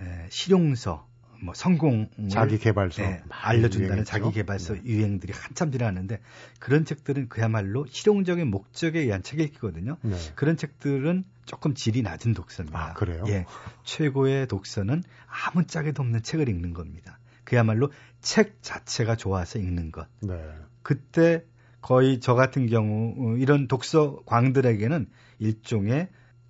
에, 0.00 0.26
실용서 0.30 1.08
뭐 1.42 1.54
성공 1.54 2.08
자기 2.28 2.58
개발서 2.58 3.02
네, 3.02 3.22
알려준다는 3.30 4.04
자기 4.04 4.30
개발서 4.30 4.74
네. 4.74 4.82
유행들이 4.84 5.32
한참 5.34 5.72
지나갔는데 5.72 6.20
그런 6.58 6.84
책들은 6.84 7.28
그야말로 7.28 7.86
실용적인 7.86 8.48
목적에 8.48 9.00
의한 9.00 9.22
책 9.22 9.40
읽기거든요. 9.40 9.96
네. 10.02 10.16
그런 10.34 10.56
책들은 10.56 11.24
조금 11.46 11.74
질이 11.74 12.02
낮은 12.02 12.34
독서입니다. 12.34 12.78
아, 12.78 12.92
그래요? 12.92 13.24
예. 13.28 13.46
최고의 13.84 14.46
독서는 14.46 15.02
아무 15.26 15.66
짝에도 15.66 16.02
없는 16.02 16.22
책을 16.22 16.48
읽는 16.48 16.74
겁니다. 16.74 17.18
그야말로 17.44 17.90
책 18.20 18.62
자체가 18.62 19.16
좋아서 19.16 19.58
읽는 19.58 19.92
것. 19.92 20.06
네. 20.20 20.36
그때 20.82 21.44
거의 21.80 22.20
저 22.20 22.34
같은 22.34 22.66
경우 22.66 23.14
어, 23.18 23.36
이런 23.36 23.68
독서 23.68 24.20
광들에게는 24.26 25.08
일종의 25.38 26.08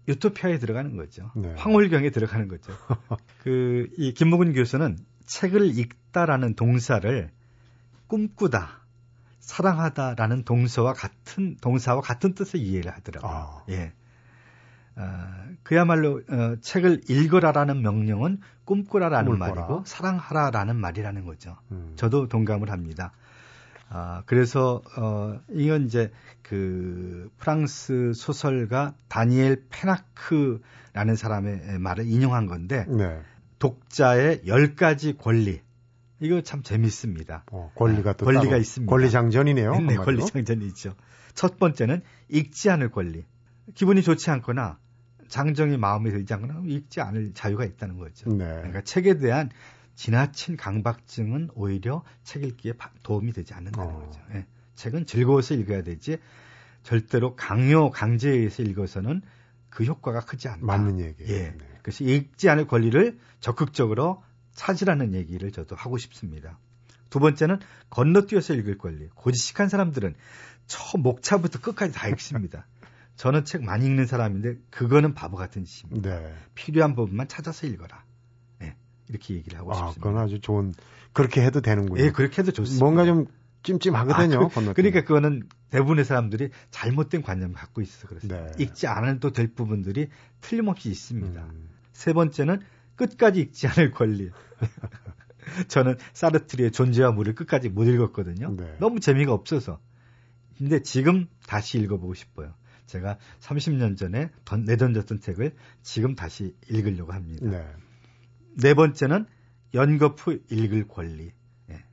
유토피아에 0.08 0.58
들어가는 0.58 0.96
거죠. 0.96 1.30
네. 1.36 1.54
황홀경에 1.56 2.10
들어가는 2.10 2.48
거죠. 2.48 2.72
그, 3.42 3.88
이 3.96 4.12
김목은 4.12 4.54
교수는 4.54 4.98
책을 5.26 5.78
읽다라는 5.78 6.54
동사를 6.54 7.30
꿈꾸다, 8.08 8.80
사랑하다라는 9.38 10.44
동사와 10.44 10.94
같은, 10.94 11.56
동사와 11.60 12.00
같은 12.00 12.34
뜻을 12.34 12.58
이해를 12.58 12.90
하더라고요. 12.92 13.30
아. 13.30 13.64
예. 13.68 13.92
어, 14.96 15.02
그야말로 15.62 16.20
어, 16.28 16.56
책을 16.60 17.02
읽어라라는 17.08 17.80
명령은 17.80 18.40
꿈꾸라라는 18.64 19.38
말이고 19.38 19.84
사랑하라라는 19.86 20.76
말이라는 20.76 21.24
거죠. 21.24 21.56
음. 21.70 21.92
저도 21.96 22.28
동감을 22.28 22.70
합니다. 22.70 23.12
아, 23.92 24.22
그래서, 24.26 24.82
어, 24.96 25.40
이건 25.50 25.86
이제 25.86 26.12
그 26.42 27.28
프랑스 27.38 28.12
소설가 28.14 28.94
다니엘 29.08 29.64
페나크라는 29.68 31.16
사람의 31.16 31.78
말을 31.80 32.06
인용한 32.06 32.46
건데, 32.46 32.86
네. 32.88 33.20
독자의 33.58 34.42
10가지 34.46 35.18
권리. 35.18 35.60
이거 36.20 36.40
참 36.40 36.62
재밌습니다. 36.62 37.44
어, 37.50 37.72
권리가 37.74 38.12
또 38.12 38.26
권리가 38.26 38.56
있습니다. 38.56 38.90
권리장전이네요. 38.90 39.80
네, 39.80 39.96
권리장전이 39.96 40.64
있죠. 40.68 40.94
첫 41.34 41.58
번째는 41.58 42.02
읽지 42.28 42.70
않을 42.70 42.90
권리. 42.90 43.24
기분이 43.74 44.02
좋지 44.02 44.30
않거나 44.30 44.78
장정이 45.28 45.78
마음에 45.78 46.10
들지 46.10 46.32
않거나 46.34 46.62
읽지 46.64 47.00
않을 47.00 47.32
자유가 47.34 47.64
있다는 47.64 47.98
거죠. 47.98 48.30
네. 48.30 48.44
그러니까 48.44 48.82
책에 48.82 49.18
대한 49.18 49.50
지나친 50.00 50.56
강박증은 50.56 51.50
오히려 51.52 52.02
책 52.24 52.42
읽기에 52.42 52.72
도움이 53.02 53.34
되지 53.34 53.52
않는다는 53.52 53.92
어. 53.92 53.98
거죠. 53.98 54.18
예. 54.32 54.46
책은 54.74 55.04
즐거워서 55.04 55.52
읽어야 55.52 55.82
되지 55.82 56.16
절대로 56.82 57.36
강요 57.36 57.90
강제에 57.90 58.32
의해서 58.32 58.62
읽어서는 58.62 59.20
그 59.68 59.84
효과가 59.84 60.20
크지 60.20 60.48
않다. 60.48 60.64
맞는 60.64 61.00
얘기예요. 61.00 61.30
예. 61.30 61.50
네. 61.50 61.78
그래서 61.82 62.04
읽지 62.04 62.48
않을 62.48 62.66
권리를 62.66 63.18
적극적으로 63.40 64.24
찾으라는 64.54 65.12
얘기를 65.12 65.52
저도 65.52 65.76
하고 65.76 65.98
싶습니다. 65.98 66.58
두 67.10 67.18
번째는 67.18 67.58
건너뛰어서 67.90 68.54
읽을 68.54 68.78
권리. 68.78 69.06
고지식한 69.14 69.68
사람들은 69.68 70.14
첫 70.66 70.98
목차부터 70.98 71.60
끝까지 71.60 71.92
다 71.92 72.08
읽습니다. 72.08 72.66
저는 73.16 73.44
책 73.44 73.64
많이 73.64 73.84
읽는 73.84 74.06
사람인데 74.06 74.60
그거는 74.70 75.12
바보 75.12 75.36
같은 75.36 75.66
짓입니다. 75.66 76.20
네. 76.20 76.34
필요한 76.54 76.94
부분만 76.94 77.28
찾아서 77.28 77.66
읽어라. 77.66 78.02
이렇게 79.10 79.34
얘기를 79.34 79.58
하고 79.58 79.72
아, 79.72 79.76
싶습니다. 79.76 80.00
그건 80.00 80.22
아주 80.22 80.40
좋은 80.40 80.72
그렇게 81.12 81.42
해도 81.42 81.60
되는군요. 81.60 82.02
예, 82.02 82.10
그렇게 82.10 82.42
해도 82.42 82.52
좋습니다. 82.52 82.84
뭔가 82.84 83.04
좀 83.04 83.26
찜찜하거든요. 83.62 84.50
아, 84.54 84.72
그, 84.72 84.80
러니까 84.80 85.04
그거는 85.04 85.42
대부분의 85.70 86.04
사람들이 86.04 86.50
잘못된 86.70 87.22
관념을 87.22 87.54
갖고 87.54 87.82
있어서 87.82 88.08
그렇습니다. 88.08 88.52
네. 88.52 88.64
읽지 88.64 88.86
않아도 88.86 89.32
될 89.32 89.52
부분들이 89.54 90.08
틀림없이 90.40 90.88
있습니다. 90.88 91.42
음. 91.42 91.68
세 91.92 92.12
번째는 92.12 92.60
끝까지 92.96 93.40
읽지 93.40 93.66
않을 93.66 93.90
권리. 93.90 94.30
저는 95.68 95.96
사르트리의 96.12 96.70
존재와 96.70 97.12
물을 97.12 97.34
끝까지 97.34 97.68
못 97.68 97.84
읽었거든요. 97.84 98.54
네. 98.56 98.76
너무 98.78 99.00
재미가 99.00 99.32
없어서. 99.32 99.80
근데 100.58 100.82
지금 100.82 101.26
다시 101.46 101.78
읽어보고 101.78 102.14
싶어요. 102.14 102.54
제가 102.86 103.18
30년 103.40 103.96
전에 103.96 104.30
내던졌던 104.66 105.20
책을 105.20 105.54
지금 105.82 106.14
다시 106.14 106.54
읽으려고 106.68 107.12
합니다. 107.12 107.46
네. 107.46 107.64
네 108.56 108.74
번째는 108.74 109.26
후 110.18 110.38
읽을 110.50 110.88
권리. 110.88 111.32
예. 111.70 111.84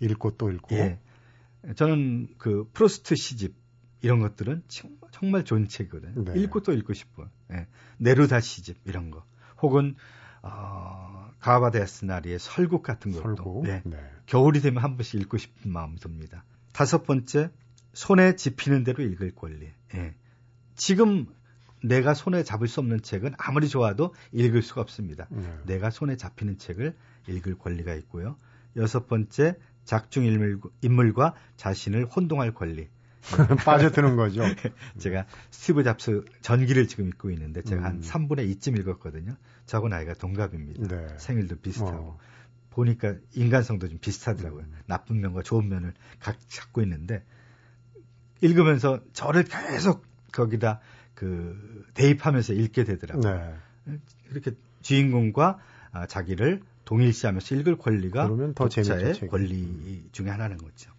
읽고 0.00 0.36
또 0.36 0.50
읽고. 0.50 0.74
예. 0.76 1.00
저는 1.74 2.28
그 2.38 2.68
프로스트 2.72 3.16
시집 3.16 3.54
이런 4.02 4.20
것들은 4.20 4.62
정말 5.10 5.44
좋은 5.44 5.66
책이거든요. 5.68 6.24
네. 6.24 6.40
읽고 6.40 6.60
또 6.60 6.72
읽고 6.72 6.92
싶어. 6.92 7.28
예. 7.52 7.66
네루다 7.98 8.40
시집 8.40 8.78
이런 8.84 9.10
거. 9.10 9.24
혹은 9.62 9.96
어, 10.42 11.30
가바데스나리의 11.40 12.38
설국 12.38 12.82
같은 12.82 13.12
것도. 13.12 13.22
설국? 13.22 13.68
예. 13.68 13.82
네. 13.84 13.98
겨울이 14.26 14.60
되면 14.60 14.82
한 14.82 14.96
번씩 14.96 15.20
읽고 15.22 15.38
싶은 15.38 15.72
마음이 15.72 15.96
듭니다. 15.96 16.44
다섯 16.72 17.04
번째 17.04 17.50
손에 17.94 18.36
집히는 18.36 18.84
대로 18.84 19.02
읽을 19.02 19.34
권리. 19.34 19.72
예. 19.94 20.14
지금 20.76 21.26
내가 21.82 22.14
손에 22.14 22.42
잡을 22.42 22.68
수 22.68 22.80
없는 22.80 23.02
책은 23.02 23.34
아무리 23.38 23.68
좋아도 23.68 24.14
읽을 24.32 24.62
수가 24.62 24.80
없습니다. 24.80 25.26
네. 25.30 25.58
내가 25.66 25.90
손에 25.90 26.16
잡히는 26.16 26.58
책을 26.58 26.96
읽을 27.28 27.58
권리가 27.58 27.94
있고요. 27.94 28.36
여섯 28.76 29.06
번째, 29.06 29.56
작중 29.84 30.24
인물, 30.82 31.12
과 31.14 31.34
자신을 31.56 32.06
혼동할 32.06 32.54
권리. 32.54 32.88
빠져드는 33.64 34.14
거죠. 34.14 34.42
제가 34.98 35.26
스티브 35.50 35.82
잡스 35.82 36.24
전기를 36.42 36.86
지금 36.86 37.08
읽고 37.08 37.30
있는데 37.30 37.62
제가 37.62 37.80
음. 37.80 37.84
한 37.84 38.00
3분의 38.00 38.54
2쯤 38.54 38.78
읽었거든요. 38.78 39.34
저하고 39.66 39.88
나이가 39.88 40.14
동갑입니다. 40.14 40.86
네. 40.86 41.18
생일도 41.18 41.56
비슷하고. 41.56 42.10
어. 42.10 42.18
보니까 42.70 43.14
인간성도 43.34 43.88
좀 43.88 43.98
비슷하더라고요. 43.98 44.64
음. 44.64 44.74
나쁜 44.86 45.20
면과 45.20 45.42
좋은 45.42 45.68
면을 45.68 45.94
각 46.20 46.36
잡고 46.46 46.82
있는데 46.82 47.24
읽으면서 48.42 49.00
저를 49.12 49.44
계속 49.44 50.04
거기다 50.30 50.80
그 51.16 51.84
대입하면서 51.94 52.52
읽게 52.52 52.84
되더라고요. 52.84 53.56
네. 53.86 53.98
이렇게 54.30 54.52
주인공과 54.82 55.58
아, 55.90 56.06
자기를 56.06 56.60
동일시하면서 56.84 57.54
읽을 57.56 57.78
권리가 57.78 58.52
독자의 58.54 59.14
권리 59.28 60.08
중에 60.12 60.28
하나는 60.28 60.58
거죠. 60.58 60.92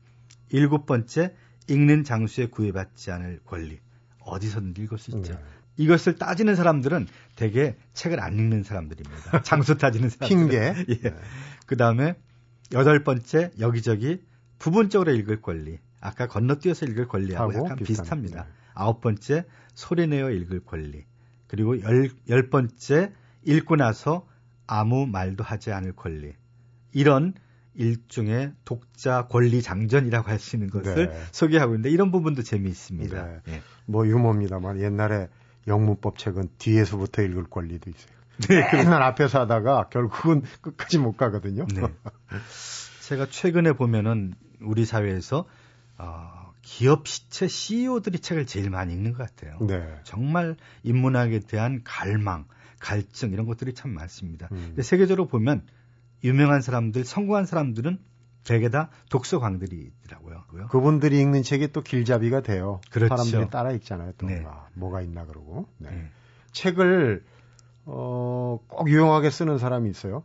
일곱 0.50 0.86
번째 0.86 1.36
읽는 1.68 2.04
장수에 2.04 2.48
구애받지 2.48 3.12
않을 3.12 3.42
권리. 3.46 3.80
어디서든 4.20 4.74
읽을 4.78 4.98
수 4.98 5.12
있죠. 5.12 5.34
네. 5.34 5.40
이것을 5.78 6.16
따지는 6.16 6.56
사람들은 6.56 7.08
대개 7.36 7.76
책을 7.94 8.20
안 8.20 8.34
읽는 8.34 8.64
사람들입니다. 8.64 9.44
장수 9.44 9.78
따지는 9.78 10.10
사람들. 10.10 10.28
핑계. 10.28 10.58
예. 10.90 11.10
네. 11.10 11.16
그 11.68 11.78
다음에 11.78 12.16
여덟 12.74 13.04
번째 13.04 13.52
여기저기 13.60 14.22
부분적으로 14.58 15.14
읽을 15.14 15.42
권리. 15.42 15.78
아까 16.02 16.28
건너뛰어서 16.28 16.88
읽을 16.88 17.08
권리하고 17.08 17.54
약간 17.54 17.78
비슷합니다. 17.78 18.44
네. 18.44 18.50
아홉 18.74 19.02
번째 19.02 19.46
소리내어 19.78 20.32
읽을 20.32 20.66
권리. 20.66 21.06
그리고 21.46 21.80
열, 21.84 22.10
열 22.30 22.50
번째 22.50 23.14
읽고 23.46 23.76
나서 23.76 24.28
아무 24.66 25.06
말도 25.06 25.44
하지 25.44 25.72
않을 25.72 25.94
권리. 25.94 26.34
이런 26.94 27.36
일종의 27.76 28.54
독자 28.66 29.28
권리 29.28 29.62
장전이라고 29.62 30.30
할 30.30 30.40
수 30.40 30.56
있는 30.56 30.72
것을 30.72 31.10
네. 31.12 31.24
소개하고 31.32 31.74
있는데 31.74 31.92
이런 31.92 32.12
부분도 32.12 32.42
재미있습니다. 32.42 33.24
네. 33.24 33.42
네. 33.46 33.62
뭐 33.86 34.08
유머입니다만 34.08 34.82
옛날에 34.82 35.30
영문법 35.68 36.18
책은 36.18 36.50
뒤에서부터 36.58 37.22
읽을 37.22 37.44
권리도 37.44 37.92
있어요. 37.92 38.18
네, 38.50 38.68
맨날 38.74 39.04
앞에서 39.04 39.42
하다가 39.42 39.90
결국은 39.90 40.42
끝까지 40.62 40.98
못 40.98 41.18
가거든요. 41.18 41.68
네. 41.68 41.82
제가 43.08 43.28
최근에 43.30 43.74
보면은 43.74 44.34
우리 44.60 44.86
사회에서 44.86 45.46
어, 46.00 46.37
기업 46.68 47.08
시체 47.08 47.48
CEO들이 47.48 48.20
책을 48.20 48.46
제일 48.46 48.70
많이 48.70 48.92
읽는 48.94 49.14
것 49.14 49.20
같아요. 49.20 49.58
네. 49.62 49.88
정말 50.04 50.58
인문학에 50.84 51.40
대한 51.40 51.80
갈망, 51.86 52.44
갈증 52.80 53.32
이런 53.32 53.46
것들이 53.46 53.74
참 53.74 53.92
많습니다. 53.92 54.50
음. 54.52 54.66
근데 54.68 54.82
세계적으로 54.82 55.28
보면 55.28 55.66
유명한 56.26 56.62
사람들, 56.62 57.06
성공한 57.06 57.46
사람들은 57.46 58.00
대개 58.44 58.70
다 58.70 58.90
독서 59.10 59.40
광들이 59.40 59.92
있더라고요. 60.04 60.44
그분들이 60.68 61.22
읽는 61.22 61.44
책이 61.44 61.72
또 61.72 61.82
길잡이가 61.82 62.42
돼요. 62.42 62.82
그렇죠. 62.92 63.16
사람들이 63.16 63.50
따라 63.50 63.72
읽잖아요. 63.72 64.12
또 64.18 64.28
네. 64.28 64.46
뭐가 64.74 65.02
있나 65.02 65.26
그러고. 65.26 65.70
네. 65.78 65.90
네. 65.90 66.10
책을 66.52 67.24
어, 67.86 68.60
꼭 68.68 68.90
유용하게 68.90 69.30
쓰는 69.30 69.58
사람이 69.58 69.90
있어요. 69.90 70.24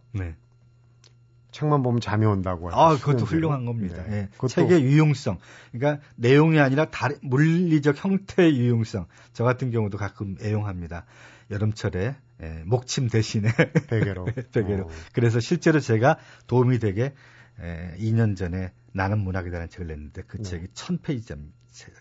네. 1.53 1.59
책만 1.59 1.83
보면 1.83 2.01
잠이 2.01 2.27
온다고. 2.27 2.71
아, 2.73 2.97
그것도 2.97 3.25
훌륭한 3.25 3.65
겁니다. 3.65 4.03
네. 4.09 4.17
예. 4.17 4.29
그것도... 4.33 4.49
책의 4.49 4.83
유용성. 4.83 5.39
그러니까 5.73 6.03
내용이 6.17 6.59
아니라 6.59 6.87
다른 6.87 7.17
물리적 7.23 8.03
형태의 8.03 8.57
유용성. 8.57 9.07
저 9.33 9.45
같은 9.45 9.71
경우도 9.71 9.99
가끔 9.99 10.37
애용합니다. 10.43 11.05
여름철에 11.51 12.17
예, 12.43 12.63
목침 12.67 13.09
대신에 13.09 13.49
베개로. 13.89 14.27
베개로. 14.53 14.85
어. 14.85 14.89
그래서 15.13 15.39
실제로 15.39 15.79
제가 15.79 16.17
도움이 16.47 16.79
되게 16.79 17.15
예, 17.61 17.95
2년 17.99 18.37
전에 18.37 18.73
나는 18.93 19.19
문학이라는 19.19 19.69
책을 19.69 19.87
냈는데 19.87 20.23
그 20.27 20.39
네. 20.39 20.43
책이 20.43 20.67
1000페이지 20.69 21.39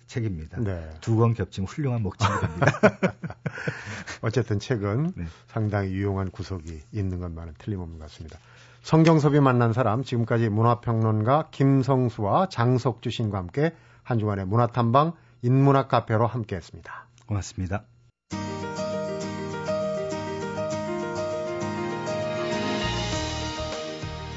책입니다. 0.08 0.60
네. 0.60 0.90
두권 1.00 1.34
겹치면 1.34 1.68
훌륭한 1.68 2.02
목침이 2.02 2.30
됩니다. 2.42 2.66
어쨌든 4.22 4.60
책은 4.60 5.14
네. 5.16 5.26
상당히 5.48 5.92
유용한 5.92 6.30
구석이 6.30 6.82
있는 6.92 7.20
것만은 7.20 7.54
틀림없는 7.58 7.98
것 7.98 8.10
같습니다. 8.10 8.38
성경섭이 8.82 9.40
만난 9.42 9.74
사람 9.74 10.04
지금까지 10.04 10.50
문화평론가 10.50 11.50
김성수와 11.52 12.48
장석주 12.50 13.12
신과 13.12 13.38
함께 13.38 13.76
한 14.04 14.18
주간의 14.18 14.46
문화탐방 14.46 15.14
인문학 15.44 15.88
카페로 15.88 16.26
함께했습니다. 16.26 17.08
고맙습니다. 17.28 17.84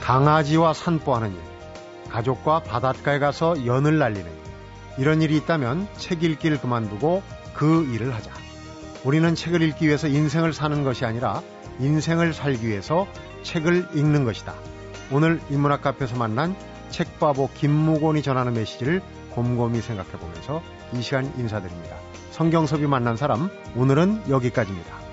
강아지와 0.02 0.74
산보하는 0.74 1.33
일, 1.33 1.40
가족과 2.11 2.61
바닷가에 2.61 3.18
가서 3.18 3.64
연을 3.64 3.98
날리는 3.98 4.30
일, 4.30 4.38
이런 4.98 5.22
일이 5.22 5.38
있다면 5.38 5.88
책 5.96 6.22
읽기를 6.22 6.61
그만두고 6.61 7.22
그 7.54 7.85
일을 7.94 8.14
하자. 8.14 8.30
우리는 9.04 9.35
책을 9.35 9.62
읽기 9.62 9.87
위해서 9.87 10.07
인생을 10.07 10.52
사는 10.52 10.85
것이 10.85 11.07
아니라 11.07 11.42
인생을 11.80 12.35
살기 12.35 12.68
위해서 12.68 13.07
책을 13.44 13.90
읽는 13.94 14.24
것이다. 14.24 14.54
오늘 15.12 15.40
인문학 15.50 15.83
카페에서 15.83 16.16
만난 16.16 16.57
책바보 16.90 17.50
김무곤이 17.54 18.22
전하는 18.22 18.54
메시지를 18.54 19.00
곰곰이 19.30 19.80
생각해 19.80 20.11
보면서 20.12 20.62
이 20.92 21.02
시간 21.02 21.33
인사드립니다. 21.38 21.96
성경섭이 22.33 22.87
만난 22.87 23.16
사람, 23.16 23.48
오늘은 23.76 24.24
여기까지입니다. 24.28 25.04